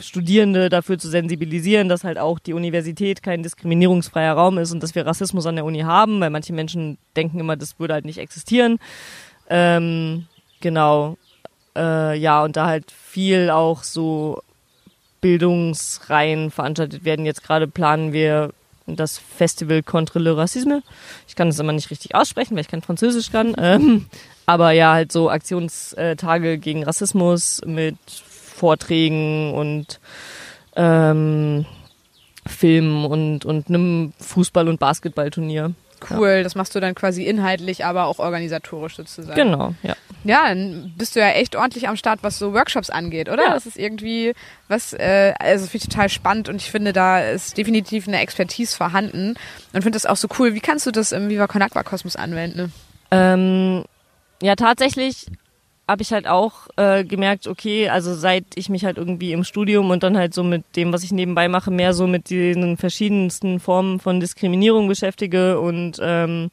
Studierende 0.00 0.68
dafür 0.68 0.96
zu 0.96 1.08
sensibilisieren, 1.08 1.88
dass 1.88 2.04
halt 2.04 2.18
auch 2.18 2.38
die 2.38 2.52
Universität 2.52 3.24
kein 3.24 3.42
diskriminierungsfreier 3.42 4.34
Raum 4.34 4.58
ist 4.58 4.70
und 4.70 4.80
dass 4.80 4.94
wir 4.94 5.04
Rassismus 5.04 5.46
an 5.46 5.56
der 5.56 5.64
Uni 5.64 5.80
haben, 5.80 6.20
weil 6.20 6.30
manche 6.30 6.52
Menschen 6.52 6.96
denken 7.16 7.40
immer, 7.40 7.56
das 7.56 7.80
würde 7.80 7.94
halt 7.94 8.04
nicht 8.04 8.18
existieren. 8.18 8.78
Ähm, 9.50 10.26
genau. 10.60 11.18
Äh, 11.76 12.16
ja, 12.16 12.44
und 12.44 12.56
da 12.56 12.66
halt 12.66 12.92
viel 12.92 13.50
auch 13.50 13.82
so 13.82 14.40
Bildungsreihen 15.20 16.52
veranstaltet 16.52 17.04
werden. 17.04 17.26
Jetzt 17.26 17.42
gerade 17.42 17.66
planen 17.66 18.12
wir 18.12 18.52
das 18.96 19.18
Festival 19.18 19.82
Contre 19.82 20.18
le 20.18 20.36
Racisme. 20.36 20.82
Ich 21.26 21.36
kann 21.36 21.48
es 21.48 21.58
immer 21.58 21.72
nicht 21.72 21.90
richtig 21.90 22.14
aussprechen, 22.14 22.54
weil 22.54 22.62
ich 22.62 22.68
kein 22.68 22.82
Französisch 22.82 23.30
kann. 23.30 23.54
Ähm, 23.58 24.06
aber 24.46 24.70
ja, 24.72 24.92
halt 24.92 25.12
so 25.12 25.30
Aktionstage 25.30 26.58
gegen 26.58 26.84
Rassismus 26.84 27.60
mit 27.66 27.96
Vorträgen 28.08 29.52
und 29.54 30.00
ähm, 30.76 31.66
Filmen 32.46 33.04
und, 33.04 33.44
und 33.44 33.68
einem 33.68 34.12
Fußball- 34.20 34.68
und 34.68 34.80
Basketballturnier. 34.80 35.74
Cool, 36.10 36.28
ja. 36.28 36.42
das 36.42 36.54
machst 36.54 36.74
du 36.74 36.80
dann 36.80 36.94
quasi 36.94 37.24
inhaltlich, 37.24 37.84
aber 37.84 38.06
auch 38.06 38.18
organisatorisch 38.18 38.96
sozusagen. 38.96 39.34
Genau, 39.34 39.74
ja. 39.82 39.96
Ja, 40.24 40.48
dann 40.48 40.92
bist 40.96 41.14
du 41.16 41.20
ja 41.20 41.30
echt 41.30 41.56
ordentlich 41.56 41.88
am 41.88 41.96
Start, 41.96 42.20
was 42.22 42.38
so 42.38 42.52
Workshops 42.52 42.90
angeht, 42.90 43.28
oder? 43.28 43.44
Ja. 43.44 43.54
Das 43.54 43.66
ist 43.66 43.78
irgendwie 43.78 44.34
was, 44.66 44.92
äh, 44.92 45.32
also 45.38 45.66
finde 45.66 45.84
ich 45.84 45.88
total 45.88 46.08
spannend 46.08 46.48
und 46.48 46.56
ich 46.56 46.70
finde, 46.70 46.92
da 46.92 47.20
ist 47.20 47.56
definitiv 47.56 48.08
eine 48.08 48.20
Expertise 48.20 48.76
vorhanden 48.76 49.34
und 49.72 49.82
finde 49.82 49.96
das 49.96 50.06
auch 50.06 50.16
so 50.16 50.28
cool. 50.38 50.54
Wie 50.54 50.60
kannst 50.60 50.86
du 50.86 50.90
das 50.90 51.12
im 51.12 51.28
Viva 51.28 51.46
Con 51.46 51.62
Aqua 51.62 51.82
Kosmos 51.82 52.16
anwenden? 52.16 52.72
Ähm, 53.10 53.84
ja, 54.42 54.56
tatsächlich 54.56 55.26
habe 55.88 56.02
ich 56.02 56.12
halt 56.12 56.26
auch 56.26 56.68
äh, 56.76 57.02
gemerkt, 57.04 57.46
okay, 57.46 57.88
also 57.88 58.14
seit 58.14 58.44
ich 58.56 58.68
mich 58.68 58.84
halt 58.84 58.98
irgendwie 58.98 59.32
im 59.32 59.42
Studium 59.42 59.88
und 59.88 60.02
dann 60.02 60.18
halt 60.18 60.34
so 60.34 60.44
mit 60.44 60.64
dem, 60.76 60.92
was 60.92 61.02
ich 61.02 61.12
nebenbei 61.12 61.48
mache, 61.48 61.70
mehr 61.70 61.94
so 61.94 62.06
mit 62.06 62.28
den 62.28 62.76
verschiedensten 62.76 63.58
Formen 63.58 63.98
von 63.98 64.20
Diskriminierung 64.20 64.86
beschäftige 64.86 65.58
und 65.58 65.98
ähm, 66.02 66.50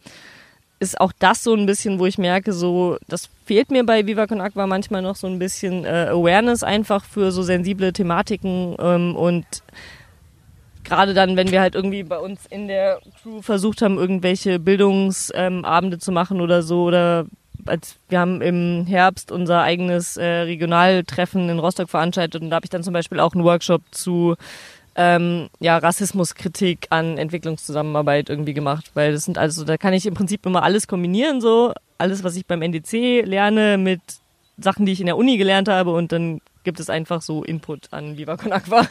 ist 0.86 1.02
auch 1.02 1.12
das 1.20 1.44
so 1.44 1.54
ein 1.54 1.66
bisschen, 1.66 2.00
wo 2.00 2.06
ich 2.06 2.18
merke, 2.18 2.54
so, 2.54 2.98
das 3.08 3.30
fehlt 3.46 3.72
mir 3.72 3.86
bei 3.86 4.06
Viva 4.06 4.28
Con 4.28 4.42
Aqua 4.42 4.68
manchmal 4.68 5.02
noch 5.02 5.16
so 5.16 5.28
ein 5.28 5.40
bisschen 5.40 5.86
äh, 5.86 6.08
Awareness 6.10 6.64
einfach 6.64 7.04
für 7.04 7.32
so 7.32 7.44
sensible 7.44 7.92
Thematiken 7.92 8.76
ähm, 8.80 9.16
und 9.16 9.46
gerade 10.84 11.14
dann, 11.14 11.36
wenn 11.36 11.52
wir 11.52 11.62
halt 11.62 11.76
irgendwie 11.76 12.04
bei 12.04 12.20
uns 12.20 12.46
in 12.46 12.68
der 12.68 13.00
Crew 13.22 13.42
versucht 13.42 13.82
haben, 13.82 13.98
irgendwelche 13.98 14.60
Bildungsabende 14.60 15.96
ähm, 15.96 16.00
zu 16.00 16.12
machen 16.12 16.40
oder 16.42 16.62
so 16.62 16.84
oder 16.84 17.26
als 17.66 17.96
wir 18.10 18.20
haben 18.20 18.42
im 18.42 18.86
Herbst 18.86 19.32
unser 19.32 19.62
eigenes 19.62 20.18
äh, 20.18 20.26
Regionaltreffen 20.26 21.50
in 21.50 21.60
Rostock 21.60 21.90
veranstaltet 21.90 22.42
und 22.42 22.52
da 22.52 22.58
habe 22.58 22.66
ich 22.66 22.70
dann 22.70 22.84
zum 22.84 22.94
Beispiel 22.94 23.20
auch 23.20 23.34
einen 23.34 23.44
Workshop 23.44 23.82
zu 23.92 24.36
ähm, 24.96 25.50
ja, 25.60 25.78
Rassismuskritik 25.78 26.88
an 26.90 27.18
Entwicklungszusammenarbeit 27.18 28.30
irgendwie 28.30 28.54
gemacht, 28.54 28.92
weil 28.94 29.12
das 29.12 29.26
sind 29.26 29.38
also, 29.38 29.64
da 29.64 29.78
kann 29.78 29.94
ich 29.94 30.06
im 30.06 30.14
Prinzip 30.14 30.46
immer 30.46 30.64
alles 30.64 30.88
kombinieren, 30.88 31.42
so 31.42 31.74
alles, 31.98 32.24
was 32.24 32.36
ich 32.36 32.46
beim 32.46 32.62
NDC 32.62 33.26
lerne 33.26 33.78
mit 33.78 34.02
Sachen, 34.58 34.86
die 34.86 34.94
ich 34.94 35.02
in 35.02 35.06
der 35.06 35.18
Uni 35.18 35.38
gelernt 35.38 35.68
habe 35.68 35.92
und 35.94 36.12
dann 36.12 36.42
gibt 36.64 36.80
es 36.80 36.90
einfach 36.90 37.22
so 37.22 37.44
Input 37.44 37.92
an 37.92 38.18
Viva 38.18 38.34
Aqua 38.34 38.88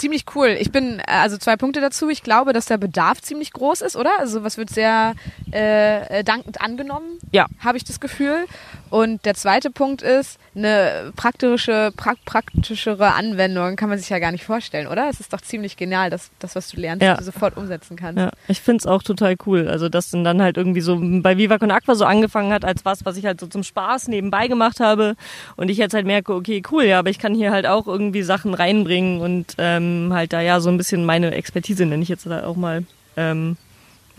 ziemlich 0.00 0.24
cool. 0.34 0.56
Ich 0.58 0.72
bin, 0.72 0.98
äh, 0.98 1.02
also 1.06 1.36
zwei 1.36 1.56
Punkte 1.56 1.80
dazu. 1.80 2.08
Ich 2.08 2.22
glaube, 2.22 2.52
dass 2.52 2.66
der 2.66 2.78
Bedarf 2.78 3.20
ziemlich 3.20 3.52
groß 3.52 3.82
ist, 3.82 3.96
oder? 3.96 4.10
Also 4.18 4.42
was 4.42 4.56
wird 4.56 4.70
sehr 4.70 5.14
äh, 5.52 6.20
äh, 6.20 6.24
dankend 6.24 6.60
angenommen, 6.60 7.18
ja. 7.30 7.46
habe 7.60 7.76
ich 7.76 7.84
das 7.84 8.00
Gefühl. 8.00 8.46
Und 8.88 9.24
der 9.24 9.34
zweite 9.34 9.70
Punkt 9.70 10.02
ist, 10.02 10.38
eine 10.56 11.12
praktische, 11.14 11.92
pra 11.96 12.14
praktischere 12.24 13.12
Anwendung 13.14 13.76
kann 13.76 13.88
man 13.88 13.98
sich 13.98 14.08
ja 14.08 14.18
gar 14.18 14.32
nicht 14.32 14.44
vorstellen, 14.44 14.88
oder? 14.88 15.08
Es 15.08 15.20
ist 15.20 15.32
doch 15.32 15.40
ziemlich 15.40 15.76
genial, 15.76 16.10
dass 16.10 16.30
das, 16.40 16.56
was 16.56 16.68
du 16.70 16.80
lernst, 16.80 17.04
ja. 17.04 17.16
du 17.16 17.22
sofort 17.22 17.56
umsetzen 17.56 17.96
kannst. 17.96 18.18
Ja, 18.18 18.30
ich 18.48 18.60
finde 18.60 18.78
es 18.78 18.86
auch 18.86 19.04
total 19.04 19.36
cool. 19.46 19.68
Also, 19.68 19.88
dass 19.88 20.10
dann 20.10 20.42
halt 20.42 20.56
irgendwie 20.56 20.80
so 20.80 20.98
bei 21.00 21.36
Viva 21.36 21.58
Con 21.58 21.70
Aqua 21.70 21.94
so 21.94 22.04
angefangen 22.04 22.52
hat 22.52 22.64
als 22.64 22.84
was, 22.84 23.04
was 23.04 23.16
ich 23.16 23.26
halt 23.26 23.38
so 23.38 23.46
zum 23.46 23.62
Spaß 23.62 24.08
nebenbei 24.08 24.48
gemacht 24.48 24.80
habe. 24.80 25.14
Und 25.56 25.70
ich 25.70 25.78
jetzt 25.78 25.94
halt 25.94 26.06
merke, 26.06 26.34
okay, 26.34 26.60
cool, 26.72 26.84
ja, 26.84 26.98
aber 26.98 27.10
ich 27.10 27.20
kann 27.20 27.34
hier 27.34 27.52
halt 27.52 27.66
auch 27.66 27.86
irgendwie 27.86 28.22
Sachen 28.22 28.54
reinbringen 28.54 29.20
und 29.20 29.54
ähm, 29.58 29.89
halt 30.12 30.32
da 30.32 30.40
ja 30.40 30.60
so 30.60 30.68
ein 30.70 30.76
bisschen 30.76 31.04
meine 31.04 31.32
Expertise, 31.32 31.86
nenne 31.86 32.02
ich 32.02 32.08
jetzt 32.08 32.26
da 32.26 32.44
auch 32.44 32.56
mal, 32.56 32.84
ähm, 33.16 33.56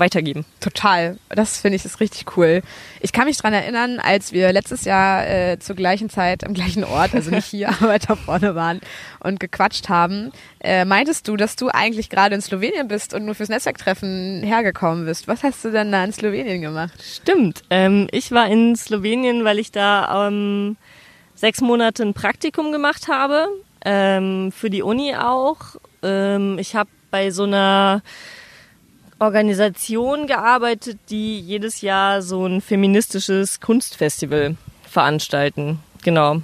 weitergeben. 0.02 0.44
Total. 0.60 1.18
Das 1.30 1.60
finde 1.60 1.78
ich 1.78 1.86
ist 1.86 2.02
richtig 2.02 2.36
cool. 2.36 2.62
Ich 3.00 3.14
kann 3.14 3.26
mich 3.26 3.38
dran 3.38 3.54
erinnern, 3.54 4.00
als 4.00 4.34
wir 4.34 4.52
letztes 4.52 4.84
Jahr 4.84 5.26
äh, 5.26 5.60
zur 5.60 5.76
gleichen 5.78 6.10
Zeit 6.10 6.44
am 6.44 6.54
gleichen 6.54 6.84
Ort, 6.84 7.14
also 7.14 7.32
nicht 7.32 7.46
hier, 7.46 7.70
aber 7.82 7.98
da 8.00 8.16
vorne 8.18 8.56
waren 8.56 8.82
und 9.20 9.40
gequatscht 9.40 9.88
haben, 9.88 10.32
äh, 10.60 10.84
meintest 10.84 11.28
du, 11.28 11.38
dass 11.38 11.56
du 11.56 11.70
eigentlich 11.70 12.10
gerade 12.10 12.36
in 12.36 12.42
Slowenien 12.42 12.90
bist 12.90 13.14
und 13.14 13.26
nur 13.26 13.36
fürs 13.36 13.50
Netzwerktreffen 13.50 14.42
hergekommen 14.44 15.06
bist. 15.06 15.30
Was 15.30 15.44
hast 15.44 15.64
du 15.64 15.72
denn 15.72 15.92
da 15.92 16.04
in 16.04 16.12
Slowenien 16.12 16.62
gemacht? 16.62 16.94
Stimmt. 17.02 17.64
Ähm, 17.70 18.08
ich 18.12 18.32
war 18.32 18.48
in 18.48 18.76
Slowenien, 18.76 19.46
weil 19.46 19.60
ich 19.60 19.72
da 19.72 20.28
ähm, 20.28 20.76
sechs 21.36 21.62
Monate 21.62 22.04
ein 22.04 22.14
Praktikum 22.14 22.72
gemacht 22.72 23.08
habe. 23.08 23.48
Ähm, 23.84 24.52
für 24.52 24.70
die 24.70 24.84
Uni 24.84 25.16
auch. 25.16 25.76
Ähm, 26.04 26.58
ich 26.60 26.76
habe 26.76 26.90
bei 27.10 27.32
so 27.32 27.44
einer 27.44 28.02
Organisation 29.20 30.26
gearbeitet, 30.28 30.98
die 31.10 31.40
jedes 31.40 31.82
Jahr 31.82 32.22
so 32.22 32.46
ein 32.46 32.62
feministisches 32.62 33.60
Kunstfestival 33.60 34.56
veranstalten. 34.84 35.80
Genau. 36.04 36.42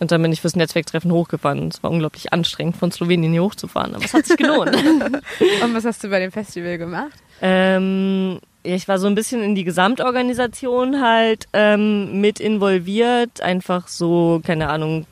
Und 0.00 0.10
dann 0.10 0.20
bin 0.20 0.32
ich 0.32 0.40
fürs 0.40 0.56
Netzwerktreffen 0.56 1.12
hochgefahren. 1.12 1.68
Es 1.68 1.82
war 1.82 1.90
unglaublich 1.90 2.32
anstrengend, 2.32 2.76
von 2.76 2.90
Slowenien 2.90 3.32
hier 3.32 3.44
hochzufahren, 3.44 3.94
aber 3.94 4.04
es 4.04 4.12
hat 4.12 4.26
sich 4.26 4.36
gelohnt. 4.36 4.74
Und 5.62 5.74
was 5.74 5.84
hast 5.84 6.02
du 6.02 6.08
bei 6.08 6.18
dem 6.18 6.32
Festival 6.32 6.78
gemacht? 6.78 7.12
Ähm, 7.40 8.40
ich 8.64 8.88
war 8.88 8.98
so 8.98 9.06
ein 9.06 9.14
bisschen 9.14 9.42
in 9.42 9.54
die 9.54 9.64
Gesamtorganisation 9.64 11.00
halt 11.00 11.46
ähm, 11.52 12.20
mit 12.20 12.40
involviert. 12.40 13.42
Einfach 13.42 13.88
so, 13.88 14.40
keine 14.44 14.70
Ahnung, 14.70 15.06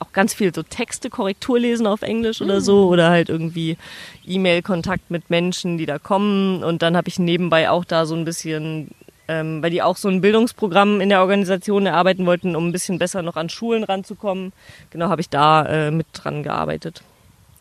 auch 0.00 0.12
ganz 0.12 0.32
viel 0.32 0.52
so 0.54 0.62
Texte, 0.62 1.10
Korrektur 1.10 1.58
lesen 1.58 1.86
auf 1.86 2.00
Englisch 2.00 2.40
oder 2.40 2.62
so. 2.62 2.88
Oder 2.88 3.10
halt 3.10 3.28
irgendwie 3.28 3.76
E-Mail-Kontakt 4.24 5.10
mit 5.10 5.28
Menschen, 5.28 5.76
die 5.76 5.84
da 5.84 5.98
kommen. 5.98 6.64
Und 6.64 6.80
dann 6.80 6.96
habe 6.96 7.08
ich 7.08 7.18
nebenbei 7.18 7.68
auch 7.68 7.84
da 7.84 8.06
so 8.06 8.14
ein 8.14 8.24
bisschen, 8.24 8.90
ähm, 9.28 9.62
weil 9.62 9.70
die 9.70 9.82
auch 9.82 9.98
so 9.98 10.08
ein 10.08 10.22
Bildungsprogramm 10.22 11.02
in 11.02 11.10
der 11.10 11.20
Organisation 11.20 11.84
erarbeiten 11.84 12.24
wollten, 12.24 12.56
um 12.56 12.68
ein 12.68 12.72
bisschen 12.72 12.98
besser 12.98 13.20
noch 13.20 13.36
an 13.36 13.50
Schulen 13.50 13.84
ranzukommen. 13.84 14.54
Genau, 14.88 15.10
habe 15.10 15.20
ich 15.20 15.28
da 15.28 15.66
äh, 15.66 15.90
mit 15.90 16.06
dran 16.14 16.42
gearbeitet. 16.42 17.02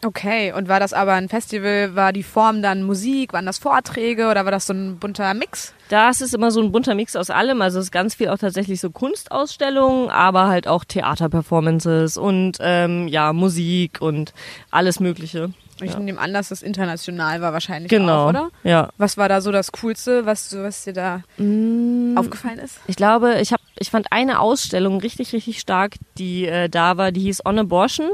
Okay, 0.05 0.53
und 0.53 0.67
war 0.67 0.79
das 0.79 0.93
aber 0.93 1.13
ein 1.13 1.29
Festival, 1.29 1.95
war 1.95 2.13
die 2.13 2.21
Form 2.21 2.61
dann 2.61 2.83
Musik, 2.83 3.33
waren 3.33 3.47
das 3.47 3.57
Vorträge 3.57 4.29
oder 4.29 4.45
war 4.45 4.51
das 4.51 4.67
so 4.67 4.73
ein 4.73 4.99
bunter 4.99 5.33
Mix? 5.33 5.73
Das 5.89 6.21
ist 6.21 6.35
immer 6.35 6.51
so 6.51 6.61
ein 6.61 6.71
bunter 6.71 6.93
Mix 6.93 7.15
aus 7.15 7.31
allem. 7.31 7.59
Also 7.63 7.79
es 7.79 7.85
ist 7.85 7.91
ganz 7.91 8.13
viel 8.13 8.29
auch 8.29 8.37
tatsächlich 8.37 8.79
so 8.79 8.91
Kunstausstellungen, 8.91 10.11
aber 10.11 10.47
halt 10.47 10.67
auch 10.67 10.83
Theaterperformances 10.83 12.17
und 12.17 12.57
ähm, 12.59 13.07
ja, 13.07 13.33
Musik 13.33 13.99
und 13.99 14.33
alles 14.69 14.99
Mögliche. 14.99 15.53
Ich 15.81 15.91
ja. 15.91 15.99
nehme 15.99 16.19
an, 16.19 16.33
dass 16.33 16.49
das 16.49 16.61
international 16.61 17.41
war 17.41 17.51
wahrscheinlich 17.51 17.89
genau, 17.89 18.25
auch, 18.25 18.29
oder? 18.29 18.49
Ja. 18.63 18.89
Was 18.97 19.17
war 19.17 19.27
da 19.27 19.41
so 19.41 19.51
das 19.51 19.71
Coolste, 19.71 20.25
was, 20.27 20.55
was 20.55 20.83
dir 20.83 20.93
da 20.93 21.23
mm, 21.37 22.15
aufgefallen 22.15 22.59
ist? 22.59 22.79
Ich 22.87 22.95
glaube, 22.95 23.39
ich, 23.41 23.51
hab, 23.51 23.59
ich 23.77 23.89
fand 23.89 24.11
eine 24.11 24.39
Ausstellung 24.39 25.01
richtig, 25.01 25.33
richtig 25.33 25.59
stark, 25.59 25.95
die 26.17 26.45
äh, 26.45 26.69
da 26.69 26.95
war, 26.97 27.11
die 27.11 27.21
hieß 27.21 27.45
On 27.45 27.59
Abortion 27.59 28.11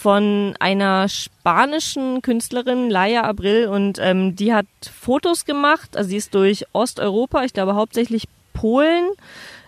von 0.00 0.54
einer 0.60 1.10
spanischen 1.10 2.22
Künstlerin, 2.22 2.88
Laia 2.88 3.24
Abril, 3.24 3.66
und 3.66 3.98
ähm, 4.00 4.34
die 4.34 4.54
hat 4.54 4.66
Fotos 4.82 5.44
gemacht. 5.44 5.94
Also 5.94 6.08
sie 6.08 6.16
ist 6.16 6.34
durch 6.34 6.64
Osteuropa, 6.72 7.44
ich 7.44 7.52
glaube 7.52 7.74
hauptsächlich 7.74 8.24
Polen, 8.54 9.10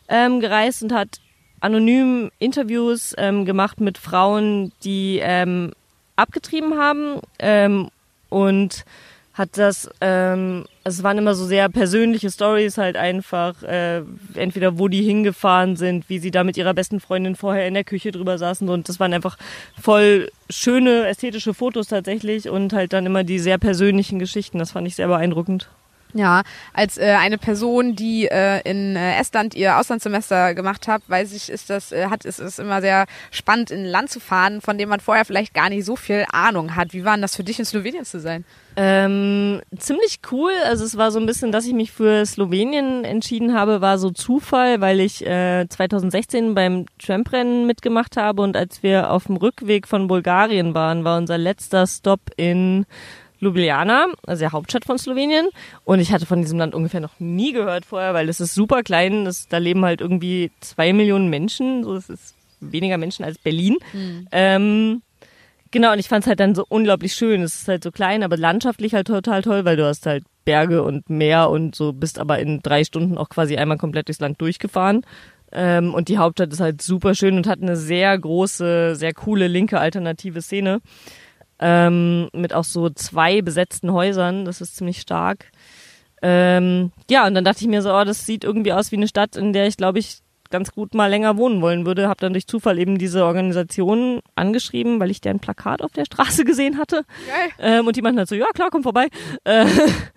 ähm, 0.08 0.40
gereist 0.40 0.82
und 0.82 0.92
hat 0.92 1.20
anonym 1.60 2.30
Interviews 2.38 3.14
ähm, 3.18 3.44
gemacht 3.44 3.78
mit 3.80 3.98
Frauen, 3.98 4.72
die 4.84 5.20
ähm, 5.22 5.72
abgetrieben 6.16 6.78
haben 6.78 7.20
ähm, 7.38 7.90
und 8.30 8.86
hat 9.34 9.56
das, 9.56 9.88
ähm, 10.00 10.66
es 10.84 11.02
waren 11.02 11.16
immer 11.16 11.34
so 11.34 11.46
sehr 11.46 11.68
persönliche 11.70 12.30
Stories 12.30 12.76
halt 12.76 12.96
einfach, 12.96 13.62
äh, 13.62 14.02
entweder 14.34 14.78
wo 14.78 14.88
die 14.88 15.02
hingefahren 15.02 15.76
sind, 15.76 16.08
wie 16.08 16.18
sie 16.18 16.30
da 16.30 16.44
mit 16.44 16.56
ihrer 16.56 16.74
besten 16.74 17.00
Freundin 17.00 17.34
vorher 17.34 17.66
in 17.66 17.74
der 17.74 17.84
Küche 17.84 18.12
drüber 18.12 18.36
saßen 18.36 18.68
und 18.68 18.88
das 18.88 19.00
waren 19.00 19.14
einfach 19.14 19.38
voll 19.80 20.30
schöne 20.50 21.06
ästhetische 21.06 21.54
Fotos 21.54 21.88
tatsächlich 21.88 22.48
und 22.48 22.74
halt 22.74 22.92
dann 22.92 23.06
immer 23.06 23.24
die 23.24 23.38
sehr 23.38 23.58
persönlichen 23.58 24.18
Geschichten, 24.18 24.58
das 24.58 24.72
fand 24.72 24.86
ich 24.86 24.96
sehr 24.96 25.08
beeindruckend. 25.08 25.68
Ja, 26.14 26.42
als 26.75 26.98
äh, 26.98 27.16
eine 27.18 27.38
Person, 27.38 27.96
die 27.96 28.27
äh, 28.27 28.61
in 28.68 28.96
äh, 28.96 29.18
Estland 29.18 29.55
ihr 29.55 29.79
Auslandssemester 29.79 30.55
gemacht 30.55 30.87
hat, 30.87 31.03
weiß 31.07 31.33
ich, 31.33 31.51
ist 31.51 31.70
das 31.70 31.90
äh, 31.90 32.07
hat 32.07 32.27
ist 32.27 32.38
es 32.38 32.59
immer 32.59 32.83
sehr 32.83 33.07
spannend 33.31 33.70
in 33.70 33.85
ein 33.85 33.87
Land 33.87 34.11
zu 34.11 34.20
fahren, 34.20 34.61
von 34.61 34.77
dem 34.77 34.90
man 34.90 35.01
vorher 35.01 35.25
vielleicht 35.25 35.55
gar 35.55 35.70
nicht 35.70 35.87
so 35.87 35.96
viel 35.96 36.27
Ahnung 36.31 36.77
hat. 36.77 36.92
Wie 36.92 37.05
war 37.05 37.14
denn 37.14 37.22
das 37.22 37.37
für 37.37 37.44
dich 37.44 37.59
in 37.59 37.64
Slowenien 37.64 38.05
zu 38.05 38.20
sein? 38.20 38.44
Ähm, 38.77 39.61
ziemlich 39.79 40.20
cool. 40.31 40.53
Also 40.64 40.85
es 40.85 40.96
war 40.96 41.11
so 41.11 41.18
ein 41.18 41.27
bisschen, 41.27 41.53
dass 41.53 41.66
ich 41.66 41.75
mich 41.75 41.92
für 41.92 42.25
Slowenien 42.25 43.05
entschieden 43.05 43.55
habe, 43.55 43.81
war 43.81 43.98
so 43.98 44.11
Zufall, 44.11 44.81
weil 44.81 45.01
ich 45.01 45.27
äh, 45.27 45.66
2016 45.68 46.55
beim 46.55 46.87
Tramprennen 46.98 47.66
mitgemacht 47.66 48.16
habe 48.16 48.42
und 48.42 48.57
als 48.57 48.83
wir 48.83 49.11
auf 49.11 49.25
dem 49.27 49.37
Rückweg 49.37 49.87
von 49.88 50.09
Bulgarien 50.09 50.75
waren, 50.75 51.05
war 51.05 51.18
unser 51.18 51.38
letzter 51.38 51.87
Stop 51.87 52.20
in 52.37 52.87
Ljubljana, 53.42 54.07
also 54.26 54.40
der 54.40 54.52
Hauptstadt 54.52 54.85
von 54.85 54.98
Slowenien. 54.98 55.48
Und 55.85 56.00
ich 56.00 56.12
hatte 56.12 56.26
von 56.26 56.40
diesem 56.40 56.59
Land 56.59 56.74
ungefähr 56.74 57.00
noch 57.00 57.18
nie 57.18 57.52
gehört 57.52 57.85
vorher, 57.85 58.14
weil 58.14 58.28
es 58.28 58.40
ist 58.40 58.55
super 58.55 58.83
klein. 58.83 59.24
Das, 59.24 59.48
da 59.48 59.59
leben 59.59 59.85
halt 59.85 60.00
irgendwie 60.00 60.52
zwei 60.61 60.92
Millionen 60.92 61.28
Menschen. 61.28 61.83
So, 61.83 61.94
das 61.94 62.09
ist 62.09 62.35
weniger 62.61 62.98
Menschen 62.98 63.24
als 63.24 63.38
Berlin. 63.38 63.76
Mhm. 63.92 64.28
Ähm, 64.31 65.02
genau, 65.72 65.92
und 65.92 65.98
ich 65.98 66.09
fand 66.09 66.24
es 66.24 66.28
halt 66.28 66.40
dann 66.40 66.55
so 66.55 66.64
unglaublich 66.68 67.14
schön. 67.14 67.42
Es 67.42 67.62
ist 67.62 67.68
halt 67.68 67.83
so 67.83 67.90
klein, 67.90 68.22
aber 68.22 68.37
landschaftlich 68.37 68.94
halt 68.94 69.09
total 69.09 69.42
toll, 69.42 69.64
weil 69.64 69.76
du 69.76 69.85
hast 69.85 70.07
halt 70.07 70.24
Berge 70.44 70.83
und 70.83 71.11
Meer 71.11 71.50
und 71.50 71.74
so 71.74 71.92
bist 71.92 72.18
aber 72.18 72.38
in 72.38 72.61
drei 72.62 72.85
Stunden 72.85 73.18
auch 73.18 73.28
quasi 73.28 73.57
einmal 73.57 73.78
komplett 73.78 74.09
durchs 74.09 74.20
Land 74.20 74.40
durchgefahren. 74.40 75.02
Ähm, 75.52 75.92
und 75.94 76.09
die 76.09 76.18
Hauptstadt 76.18 76.52
ist 76.52 76.61
halt 76.61 76.81
super 76.81 77.14
schön 77.14 77.37
und 77.37 77.46
hat 77.46 77.61
eine 77.61 77.76
sehr 77.76 78.16
große, 78.18 78.96
sehr 78.96 79.12
coole 79.12 79.48
linke 79.48 79.78
alternative 79.78 80.40
Szene 80.40 80.81
ähm, 81.62 82.29
mit 82.33 82.53
auch 82.53 82.64
so 82.64 82.90
zwei 82.90 83.40
besetzten 83.40 83.92
Häusern. 83.92 84.44
Das 84.44 84.61
ist 84.61 84.77
ziemlich 84.77 85.01
stark. 85.01 85.46
Ähm, 86.20 86.92
ja, 87.09 87.27
und 87.27 87.35
dann 87.35 87.44
dachte 87.44 87.62
ich 87.62 87.68
mir 87.68 87.83
so, 87.83 87.94
oh, 87.94 88.05
das 88.05 88.27
sieht 88.27 88.44
irgendwie 88.44 88.72
aus 88.72 88.92
wie 88.92 88.96
eine 88.96 89.09
Stadt, 89.09 89.37
in 89.37 89.53
der 89.53 89.66
ich, 89.66 89.77
glaube 89.77 89.98
ich, 90.01 90.18
ganz 90.51 90.72
gut 90.72 90.94
mal 90.94 91.07
länger 91.07 91.37
wohnen 91.37 91.62
wollen 91.62 91.87
würde. 91.87 92.09
Habe 92.09 92.20
dann 92.20 92.33
durch 92.33 92.46
Zufall 92.46 92.79
eben 92.79 92.98
diese 92.98 93.25
Organisation 93.25 94.20
angeschrieben, 94.35 95.01
weil 95.01 95.11
ich 95.11 95.20
deren 95.20 95.40
Plakat 95.40 95.83
auf 95.83 95.92
der 95.92 96.05
Straße 96.05 96.44
gesehen 96.44 96.79
hatte. 96.79 97.05
Ähm, 97.59 97.87
und 97.87 97.96
die 97.96 98.03
meinten 98.03 98.18
halt 98.18 98.29
so, 98.29 98.35
ja 98.35 98.51
klar, 98.55 98.68
komm 98.70 98.83
vorbei. 98.83 99.09
Äh, 99.44 99.66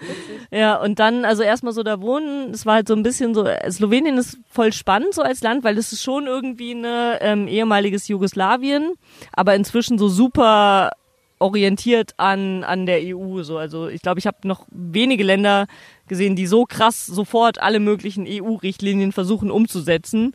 ja, 0.51 0.75
und 0.75 0.99
dann 0.99 1.25
also 1.25 1.41
erstmal 1.41 1.73
so 1.73 1.83
da 1.83 2.01
wohnen. 2.01 2.51
Es 2.51 2.65
war 2.65 2.75
halt 2.75 2.87
so 2.87 2.95
ein 2.95 3.03
bisschen 3.03 3.33
so, 3.33 3.47
Slowenien 3.69 4.17
ist 4.17 4.37
voll 4.49 4.73
spannend 4.73 5.13
so 5.13 5.21
als 5.21 5.41
Land, 5.41 5.63
weil 5.63 5.77
es 5.77 5.93
ist 5.93 6.03
schon 6.03 6.27
irgendwie 6.27 6.73
ein 6.73 6.85
ähm, 7.21 7.47
ehemaliges 7.47 8.07
Jugoslawien, 8.07 8.93
aber 9.31 9.55
inzwischen 9.55 9.97
so 9.97 10.09
super 10.09 10.91
orientiert 11.39 12.13
an, 12.17 12.63
an 12.63 12.85
der 12.85 12.99
EU. 13.03 13.43
So. 13.43 13.57
Also 13.57 13.87
ich 13.87 14.01
glaube, 14.01 14.19
ich 14.19 14.27
habe 14.27 14.47
noch 14.47 14.65
wenige 14.71 15.23
Länder 15.23 15.67
gesehen, 16.07 16.35
die 16.35 16.47
so 16.47 16.65
krass 16.65 17.05
sofort 17.05 17.61
alle 17.61 17.79
möglichen 17.79 18.25
EU-Richtlinien 18.27 19.11
versuchen 19.11 19.51
umzusetzen, 19.51 20.33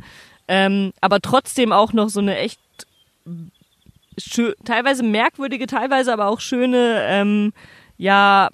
ähm, 0.48 0.92
aber 1.00 1.20
trotzdem 1.20 1.72
auch 1.72 1.92
noch 1.92 2.08
so 2.08 2.20
eine 2.20 2.36
echt 2.36 2.60
teilweise 4.64 5.02
merkwürdige, 5.02 5.66
teilweise 5.66 6.12
aber 6.12 6.26
auch 6.26 6.40
schöne, 6.40 7.04
ähm, 7.06 7.52
ja, 7.96 8.50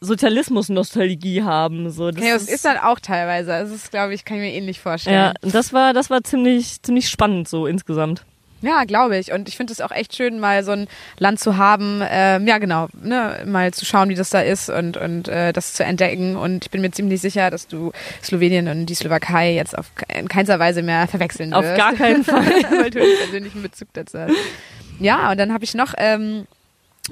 Sozialismus-Nostalgie 0.00 1.42
haben. 1.42 1.90
So, 1.90 2.10
das 2.10 2.20
okay, 2.20 2.32
das 2.32 2.42
ist, 2.42 2.50
ist 2.50 2.64
dann 2.64 2.78
auch 2.78 2.98
teilweise. 2.98 3.50
Das 3.50 3.70
ist, 3.70 3.90
glaube 3.90 4.14
ich, 4.14 4.24
kann 4.24 4.38
ich 4.38 4.42
mir 4.42 4.52
ähnlich 4.52 4.80
vorstellen. 4.80 5.34
Ja, 5.42 5.50
das 5.50 5.72
war, 5.72 5.92
das 5.92 6.10
war 6.10 6.22
ziemlich, 6.24 6.82
ziemlich 6.82 7.08
spannend 7.08 7.48
so 7.48 7.66
insgesamt. 7.66 8.24
Ja, 8.62 8.84
glaube 8.84 9.18
ich. 9.18 9.32
Und 9.32 9.48
ich 9.48 9.56
finde 9.56 9.72
es 9.72 9.80
auch 9.80 9.90
echt 9.90 10.16
schön, 10.16 10.38
mal 10.40 10.64
so 10.64 10.72
ein 10.72 10.86
Land 11.18 11.40
zu 11.40 11.56
haben, 11.56 12.02
ähm, 12.08 12.46
ja 12.46 12.58
genau, 12.58 12.88
ne, 13.02 13.42
mal 13.44 13.74
zu 13.74 13.84
schauen, 13.84 14.08
wie 14.08 14.14
das 14.14 14.30
da 14.30 14.40
ist 14.40 14.70
und, 14.70 14.96
und 14.96 15.28
äh, 15.28 15.52
das 15.52 15.74
zu 15.74 15.84
entdecken. 15.84 16.36
Und 16.36 16.64
ich 16.64 16.70
bin 16.70 16.80
mir 16.80 16.92
ziemlich 16.92 17.20
sicher, 17.20 17.50
dass 17.50 17.66
du 17.66 17.92
Slowenien 18.22 18.68
und 18.68 18.86
die 18.86 18.94
Slowakei 18.94 19.52
jetzt 19.52 19.76
auf 19.76 19.90
in 20.08 20.28
keinster 20.28 20.58
Weise 20.58 20.82
mehr 20.82 21.08
verwechseln 21.08 21.50
wirst. 21.50 21.70
Auf 21.70 21.76
gar 21.76 21.92
keinen 21.94 22.24
Fall. 22.24 22.44
weil 22.44 22.90
du 22.90 23.00
einen 23.00 23.18
persönlichen 23.18 23.62
Bezug 23.62 23.88
dazu 23.92 24.18
hast. 24.18 24.32
Ja, 25.00 25.32
und 25.32 25.38
dann 25.38 25.52
habe 25.52 25.64
ich 25.64 25.74
noch 25.74 25.94
ähm, 25.98 26.46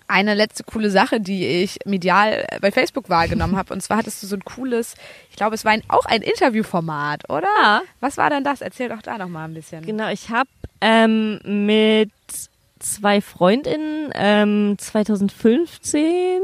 eine 0.07 0.35
letzte 0.35 0.65
coole 0.65 0.91
Sache, 0.91 1.21
die 1.21 1.47
ich 1.47 1.79
medial 1.85 2.47
bei 2.61 2.71
Facebook 2.71 3.09
wahrgenommen 3.09 3.57
habe. 3.57 3.73
Und 3.73 3.83
zwar 3.83 3.99
hattest 3.99 4.23
du 4.23 4.27
so 4.27 4.37
ein 4.37 4.45
cooles, 4.45 4.95
ich 5.31 5.37
glaube, 5.37 5.55
es 5.55 5.65
war 5.65 5.73
ein, 5.73 5.83
auch 5.89 6.05
ein 6.07 6.23
Interviewformat, 6.23 7.29
oder? 7.29 7.49
Ja. 7.63 7.83
Was 8.01 8.17
war 8.17 8.31
denn 8.31 8.45
das? 8.45 8.61
Erzähl 8.61 8.89
doch 8.89 9.03
da 9.03 9.19
noch 9.19 9.29
mal 9.29 9.45
ein 9.45 9.55
bisschen. 9.55 9.85
Genau, 9.85 10.09
ich 10.09 10.31
habe 10.31 10.49
ähm, 10.81 11.41
mit 11.45 12.11
zwei 12.79 13.21
Freundinnen 13.21 14.11
ähm, 14.15 14.77
2015 14.79 16.41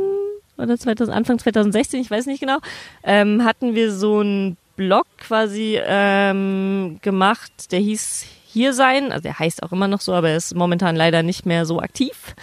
oder 0.58 0.78
2000, 0.78 1.16
Anfang 1.16 1.38
2016, 1.38 2.00
ich 2.00 2.10
weiß 2.10 2.26
nicht 2.26 2.40
genau, 2.40 2.58
ähm, 3.02 3.44
hatten 3.44 3.74
wir 3.74 3.92
so 3.92 4.20
einen 4.20 4.56
Blog 4.76 5.06
quasi 5.18 5.78
ähm, 5.82 6.98
gemacht, 7.02 7.72
der 7.72 7.80
hieß 7.80 8.24
Hier 8.46 8.72
sein, 8.72 9.12
also 9.12 9.22
der 9.22 9.38
heißt 9.38 9.62
auch 9.62 9.72
immer 9.72 9.88
noch 9.88 10.00
so, 10.00 10.14
aber 10.14 10.30
er 10.30 10.36
ist 10.36 10.54
momentan 10.54 10.96
leider 10.96 11.22
nicht 11.22 11.44
mehr 11.44 11.66
so 11.66 11.80
aktiv. 11.80 12.34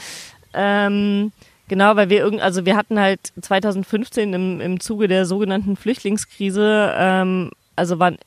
Ähm, 0.54 1.32
genau, 1.68 1.96
weil 1.96 2.10
wir 2.10 2.20
irgend, 2.20 2.42
also 2.42 2.66
wir 2.66 2.76
hatten 2.76 3.00
halt 3.00 3.20
2015 3.42 4.34
im, 4.34 4.62
im 4.62 4.80
Zuge 4.80 5.08
der 5.08 5.26
sogenannten 5.26 5.76
Flüchtlingskrise, 5.76 6.94
ähm, 6.98 7.52
also 7.76 8.00
waren 8.00 8.18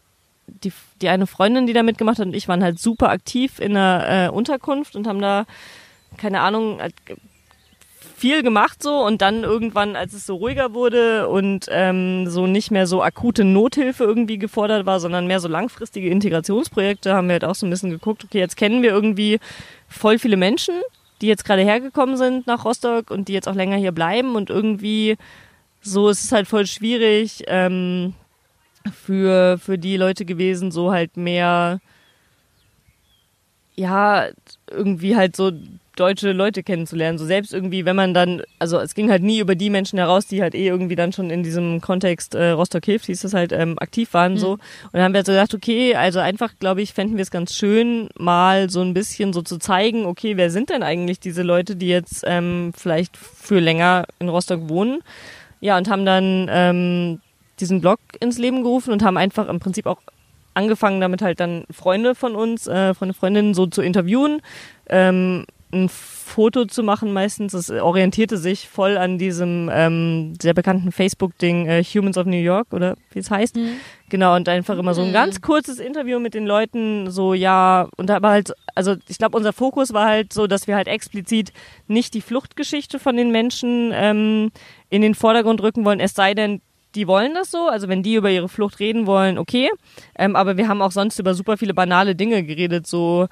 die, 0.47 0.73
die 1.01 1.09
eine 1.09 1.27
Freundin, 1.27 1.67
die 1.67 1.73
da 1.73 1.83
mitgemacht 1.83 2.19
hat 2.19 2.27
und 2.27 2.35
ich 2.35 2.49
waren 2.49 2.63
halt 2.63 2.79
super 2.79 3.11
aktiv 3.11 3.59
in 3.59 3.75
der 3.75 4.29
äh, 4.29 4.35
Unterkunft 4.35 4.97
und 4.97 5.07
haben 5.07 5.21
da, 5.21 5.45
keine 6.17 6.41
Ahnung, 6.41 6.81
halt 6.81 6.95
viel 8.17 8.43
gemacht 8.43 8.83
so 8.83 9.05
und 9.05 9.21
dann 9.21 9.45
irgendwann, 9.45 9.95
als 9.95 10.15
es 10.15 10.25
so 10.25 10.37
ruhiger 10.37 10.73
wurde 10.73 11.29
und 11.29 11.67
ähm, 11.71 12.29
so 12.29 12.47
nicht 12.47 12.71
mehr 12.71 12.87
so 12.87 13.03
akute 13.03 13.45
Nothilfe 13.45 14.05
irgendwie 14.05 14.39
gefordert 14.39 14.87
war, 14.87 15.01
sondern 15.01 15.27
mehr 15.27 15.41
so 15.41 15.49
langfristige 15.49 16.09
Integrationsprojekte, 16.09 17.15
haben 17.15 17.29
wir 17.29 17.35
halt 17.35 17.45
auch 17.45 17.55
so 17.55 17.67
ein 17.67 17.71
bisschen 17.71 17.91
geguckt, 17.91 18.25
okay, 18.25 18.39
jetzt 18.39 18.57
kennen 18.57 18.83
wir 18.83 18.91
irgendwie 18.91 19.39
voll 19.89 20.19
viele 20.19 20.39
Menschen, 20.39 20.75
die 21.21 21.27
jetzt 21.27 21.45
gerade 21.45 21.63
hergekommen 21.63 22.17
sind 22.17 22.47
nach 22.47 22.65
Rostock 22.65 23.11
und 23.11 23.29
die 23.29 23.33
jetzt 23.33 23.49
auch 23.49 23.55
länger 23.55 23.77
hier 23.77 23.93
bleiben 23.93 24.35
und 24.35 24.51
irgendwie 24.51 25.17
so 25.81 26.09
ist 26.09 26.25
es 26.25 26.33
halt 26.33 26.49
voll 26.49 26.67
schwierig 26.67 27.45
ähm, 27.47 28.15
für, 28.93 29.59
für 29.59 29.79
die 29.79 29.97
Leute 29.97 30.25
gewesen, 30.25 30.71
so 30.71 30.93
halt 30.93 31.17
mehr 31.17 31.81
ja, 33.77 34.29
irgendwie 34.71 35.17
halt 35.17 35.37
so 35.37 35.53
deutsche 35.97 36.33
Leute 36.33 36.63
kennenzulernen. 36.63 37.19
So 37.19 37.27
selbst 37.27 37.53
irgendwie, 37.53 37.85
wenn 37.85 37.97
man 37.97 38.15
dann, 38.15 38.43
also 38.59 38.79
es 38.79 38.95
ging 38.95 39.11
halt 39.11 39.23
nie 39.23 39.39
über 39.39 39.55
die 39.55 39.71
Menschen 39.71 39.99
heraus, 39.99 40.27
die 40.27 40.43
halt 40.43 40.55
eh 40.55 40.67
irgendwie 40.67 40.97
dann 40.97 41.13
schon 41.13 41.31
in 41.31 41.43
diesem 41.43 41.81
Kontext 41.81 42.35
äh, 42.35 42.51
Rostock 42.51 42.85
hilft, 42.85 43.07
hieß 43.07 43.23
das 43.23 43.35
halt, 43.35 43.53
ähm, 43.53 43.79
aktiv 43.79 44.13
waren 44.15 44.33
mhm. 44.33 44.39
so. 44.39 44.53
Und 44.53 44.61
dann 44.93 45.03
haben 45.03 45.13
wir 45.13 45.19
halt 45.19 45.27
so 45.27 45.33
gedacht, 45.33 45.55
okay, 45.55 45.95
also 45.95 46.21
einfach, 46.21 46.53
glaube 46.59 46.83
ich, 46.83 46.93
fänden 46.93 47.17
wir 47.17 47.23
es 47.23 47.31
ganz 47.31 47.55
schön, 47.55 48.09
mal 48.19 48.71
so 48.71 48.81
ein 48.83 48.95
bisschen 48.95 49.33
so 49.33 49.43
zu 49.43 49.59
zeigen, 49.59 50.07
okay, 50.07 50.37
wer 50.37 50.51
sind 50.51 50.71
denn 50.71 50.83
eigentlich 50.83 51.19
diese 51.19 51.43
Leute, 51.43 51.77
die 51.77 51.89
jetzt 51.89 52.25
ähm, 52.27 52.73
vielleicht 52.77 53.17
für 53.17 53.59
länger 53.59 54.05
in 54.19 54.29
Rostock 54.29 54.69
wohnen? 54.69 55.01
Ja, 55.61 55.77
und 55.79 55.89
haben 55.89 56.05
dann 56.05 56.49
ähm, 56.51 57.21
diesen 57.59 57.81
Blog 57.81 57.99
ins 58.21 58.39
Leben 58.39 58.63
gerufen 58.63 58.93
und 58.93 59.03
haben 59.03 59.17
einfach 59.17 59.49
im 59.49 59.59
Prinzip 59.59 59.87
auch 59.87 60.01
angefangen 60.57 61.01
damit 61.01 61.23
halt 61.23 61.39
dann 61.39 61.65
Freunde 61.71 62.15
von 62.15 62.35
uns, 62.35 62.67
äh, 62.67 62.95
Freunde, 62.95 63.15
Freundinnen 63.15 63.55
so 63.55 63.67
zu 63.67 63.83
interviewen, 63.83 64.41
ähm, 64.89 65.45
ein 65.85 65.89
Foto 65.89 66.65
zu 66.65 66.83
machen 66.83 67.13
meistens. 67.13 67.53
Das 67.53 67.71
orientierte 67.71 68.37
sich 68.37 68.69
voll 68.69 68.99
an 68.99 69.17
diesem 69.17 69.71
ähm, 69.73 70.35
sehr 70.41 70.55
bekannten 70.55 70.91
Facebook-Ding 70.91 71.67
äh, 71.67 71.85
Humans 71.85 72.19
of 72.19 72.27
New 72.27 72.37
York 72.37 72.73
oder 72.73 72.97
wie 73.13 73.21
es 73.21 73.31
heißt. 73.31 73.57
Mhm. 73.57 73.77
Genau, 74.09 74.37
und 74.37 74.49
einfach 74.49 74.77
immer 74.77 74.95
so 74.95 75.03
ein 75.03 75.09
mhm. 75.09 75.15
ganz 75.15 75.41
kurzes 75.41 75.79
Interview 75.79 76.19
mit 76.19 76.35
den 76.35 76.47
Leuten, 76.47 77.11
so 77.11 77.33
ja, 77.35 77.89
und 77.97 78.11
aber 78.11 78.31
halt, 78.31 78.53
also 78.75 78.97
ich 79.09 79.19
glaube, 79.19 79.37
unser 79.37 79.53
Fokus 79.53 79.93
war 79.93 80.07
halt 80.07 80.33
so, 80.33 80.47
dass 80.47 80.67
wir 80.67 80.77
halt 80.77 80.89
explizit 80.89 81.53
nicht 81.87 82.15
die 82.15 82.21
Fluchtgeschichte 82.21 82.99
von 82.99 83.17
den 83.17 83.31
Menschen 83.31 83.93
ähm, 83.95 84.51
in 84.91 85.03
den 85.03 85.15
Vordergrund 85.15 85.61
rücken 85.63 85.85
wollen, 85.85 86.01
es 86.01 86.15
sei 86.15 86.35
denn, 86.35 86.61
die 86.97 87.07
wollen 87.07 87.35
das 87.35 87.51
so. 87.51 87.69
Also 87.69 87.89
wenn 87.89 88.03
die 88.03 88.15
über 88.15 88.31
ihre 88.31 88.49
Flucht 88.49 88.81
reden 88.81 89.07
wollen, 89.07 89.39
okay. 89.39 89.71
Ähm, 90.19 90.35
aber 90.35 90.57
wir 90.57 90.69
haben 90.69 90.83
auch 90.83 90.93
sonst 90.93 91.19
über 91.19 91.35
super 91.35 91.57
viele 91.57 91.75
banale 91.75 92.17
Dinge 92.17 92.43
geredet, 92.43 92.87
so 92.87 93.29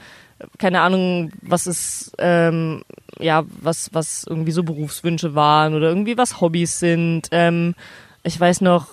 keine 0.58 0.80
Ahnung, 0.80 1.30
was 1.42 1.66
ist, 1.66 2.12
ähm, 2.18 2.82
ja, 3.18 3.44
was, 3.60 3.90
was 3.92 4.24
irgendwie 4.28 4.52
so 4.52 4.62
Berufswünsche 4.62 5.34
waren 5.34 5.74
oder 5.74 5.88
irgendwie 5.88 6.18
was 6.18 6.40
Hobbys 6.40 6.78
sind. 6.78 7.28
Ähm, 7.30 7.74
ich 8.22 8.38
weiß 8.38 8.60
noch, 8.60 8.88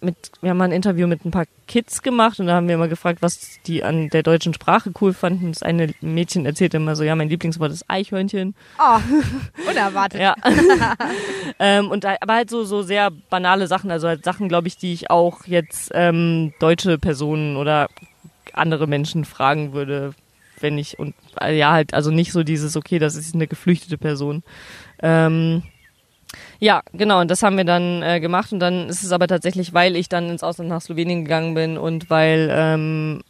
mit, 0.00 0.16
wir 0.40 0.50
haben 0.50 0.56
mal 0.56 0.64
ein 0.64 0.72
Interview 0.72 1.06
mit 1.06 1.24
ein 1.24 1.30
paar 1.30 1.46
Kids 1.66 2.02
gemacht 2.02 2.40
und 2.40 2.46
da 2.46 2.54
haben 2.54 2.68
wir 2.68 2.74
immer 2.74 2.88
gefragt, 2.88 3.22
was 3.22 3.58
die 3.66 3.84
an 3.84 4.08
der 4.08 4.22
deutschen 4.22 4.54
Sprache 4.54 4.92
cool 5.00 5.12
fanden. 5.12 5.52
Das 5.52 5.62
eine 5.62 5.94
Mädchen 6.00 6.46
erzählte 6.46 6.78
immer 6.78 6.96
so, 6.96 7.04
ja, 7.04 7.14
mein 7.14 7.28
Lieblingswort 7.28 7.70
ist 7.70 7.84
Eichhörnchen. 7.88 8.54
Oh, 8.78 8.98
unerwartet. 9.70 10.20
ja. 10.20 10.34
ähm, 11.58 11.90
und 11.90 12.04
aber 12.04 12.34
halt 12.34 12.50
so, 12.50 12.64
so 12.64 12.82
sehr 12.82 13.10
banale 13.10 13.66
Sachen, 13.66 13.90
also 13.90 14.08
halt 14.08 14.24
Sachen, 14.24 14.48
glaube 14.48 14.68
ich, 14.68 14.76
die 14.76 14.92
ich 14.92 15.10
auch 15.10 15.46
jetzt 15.46 15.90
ähm, 15.94 16.54
deutsche 16.60 16.98
Personen 16.98 17.56
oder 17.56 17.88
andere 18.52 18.86
Menschen 18.86 19.24
fragen 19.24 19.72
würde, 19.72 20.14
wenn 20.60 20.78
ich 20.78 20.98
und 20.98 21.14
äh, 21.40 21.56
ja 21.56 21.72
halt 21.72 21.94
also 21.94 22.10
nicht 22.10 22.32
so 22.32 22.42
dieses 22.42 22.76
okay, 22.76 22.98
das 22.98 23.14
ist 23.14 23.34
eine 23.34 23.46
geflüchtete 23.46 23.98
Person. 23.98 24.42
Ähm, 25.02 25.62
ja, 26.58 26.82
genau, 26.92 27.20
und 27.20 27.30
das 27.30 27.42
haben 27.42 27.56
wir 27.56 27.64
dann 27.64 28.02
äh, 28.02 28.20
gemacht 28.20 28.52
und 28.52 28.60
dann 28.60 28.88
ist 28.88 29.02
es 29.02 29.12
aber 29.12 29.26
tatsächlich, 29.26 29.74
weil 29.74 29.96
ich 29.96 30.08
dann 30.08 30.28
ins 30.28 30.42
Ausland 30.42 30.70
nach 30.70 30.82
Slowenien 30.82 31.24
gegangen 31.24 31.54
bin 31.54 31.78
und 31.78 32.10
weil 32.10 32.48
ähm, 32.52 33.22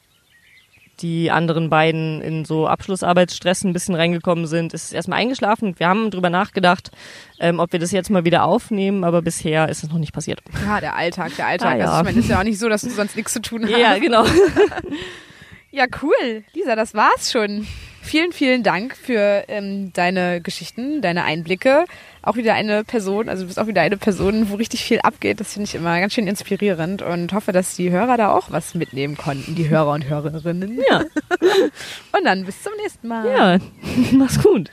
die 1.01 1.31
anderen 1.31 1.71
beiden 1.71 2.21
in 2.21 2.45
so 2.45 2.67
Abschlussarbeitsstress 2.67 3.65
ein 3.65 3.73
bisschen 3.73 3.95
reingekommen 3.95 4.47
sind, 4.47 4.75
ist 4.75 4.87
es 4.87 4.93
erstmal 4.93 5.19
eingeschlafen. 5.19 5.79
Wir 5.79 5.89
haben 5.89 6.11
drüber 6.11 6.31
nachgedacht, 6.31 6.91
ähm, 7.39 7.59
ob 7.59 7.73
wir 7.73 7.81
das 7.81 7.91
jetzt 7.91 8.11
mal 8.11 8.25
wieder 8.25 8.45
aufnehmen, 8.45 9.05
aber 9.05 9.23
bisher 9.23 9.69
ist 9.69 9.83
es 9.83 9.91
noch 9.91 9.99
nicht 9.99 10.13
passiert. 10.13 10.43
Ja, 10.67 10.81
der 10.81 10.97
Alltag, 10.97 11.35
der 11.37 11.47
Alltag. 11.47 11.75
Ah, 11.75 11.79
ja. 11.79 11.85
Also 11.87 12.01
ich 12.01 12.05
meine, 12.05 12.19
ist 12.21 12.29
ja 12.29 12.39
auch 12.39 12.45
nicht 12.45 12.59
so, 12.59 12.69
dass 12.69 12.83
du 12.83 12.91
sonst 12.91 13.17
nichts 13.17 13.33
zu 13.33 13.41
tun 13.41 13.65
hast. 13.65 13.77
Ja, 13.77 13.99
genau. 13.99 14.25
ja, 15.71 15.87
cool. 16.03 16.45
Lisa, 16.53 16.77
das 16.77 16.95
war's 16.95 17.33
schon. 17.33 17.67
Vielen, 18.03 18.33
vielen 18.33 18.63
Dank 18.63 18.97
für 18.97 19.45
ähm, 19.49 19.93
deine 19.93 20.41
Geschichten, 20.41 21.03
deine 21.03 21.25
Einblicke. 21.25 21.85
Auch 22.23 22.37
wieder 22.37 22.55
eine 22.55 22.83
Person, 22.85 23.29
also 23.29 23.43
du 23.43 23.47
bist 23.49 23.59
auch 23.59 23.67
wieder 23.67 23.83
eine 23.83 23.97
Person, 23.97 24.51
wo 24.51 24.57
richtig 24.57 24.83
viel 24.85 25.01
abgeht. 25.01 25.41
Das 25.41 25.53
finde 25.53 25.69
ich 25.69 25.75
immer 25.75 25.99
ganz 26.01 26.15
schön 26.15 26.27
inspirierend 26.27 27.03
und 27.03 27.33
hoffe, 27.33 27.53
dass 27.53 27.77
die 27.77 27.91
Hörer 27.91 28.17
da 28.17 28.33
auch 28.33 28.51
was 28.51 28.75
mitnehmen 28.75 29.17
konnten, 29.17 29.55
die 29.55 29.69
Hörer 29.69 29.93
und 29.93 30.09
Hörerinnen. 30.09 30.81
Ja. 30.91 31.01
und 32.13 32.25
dann 32.25 32.45
bis 32.45 32.63
zum 32.63 32.73
nächsten 32.83 33.09
Mal. 33.09 33.27
Ja, 33.27 33.59
mach's 34.13 34.43
gut. 34.43 34.71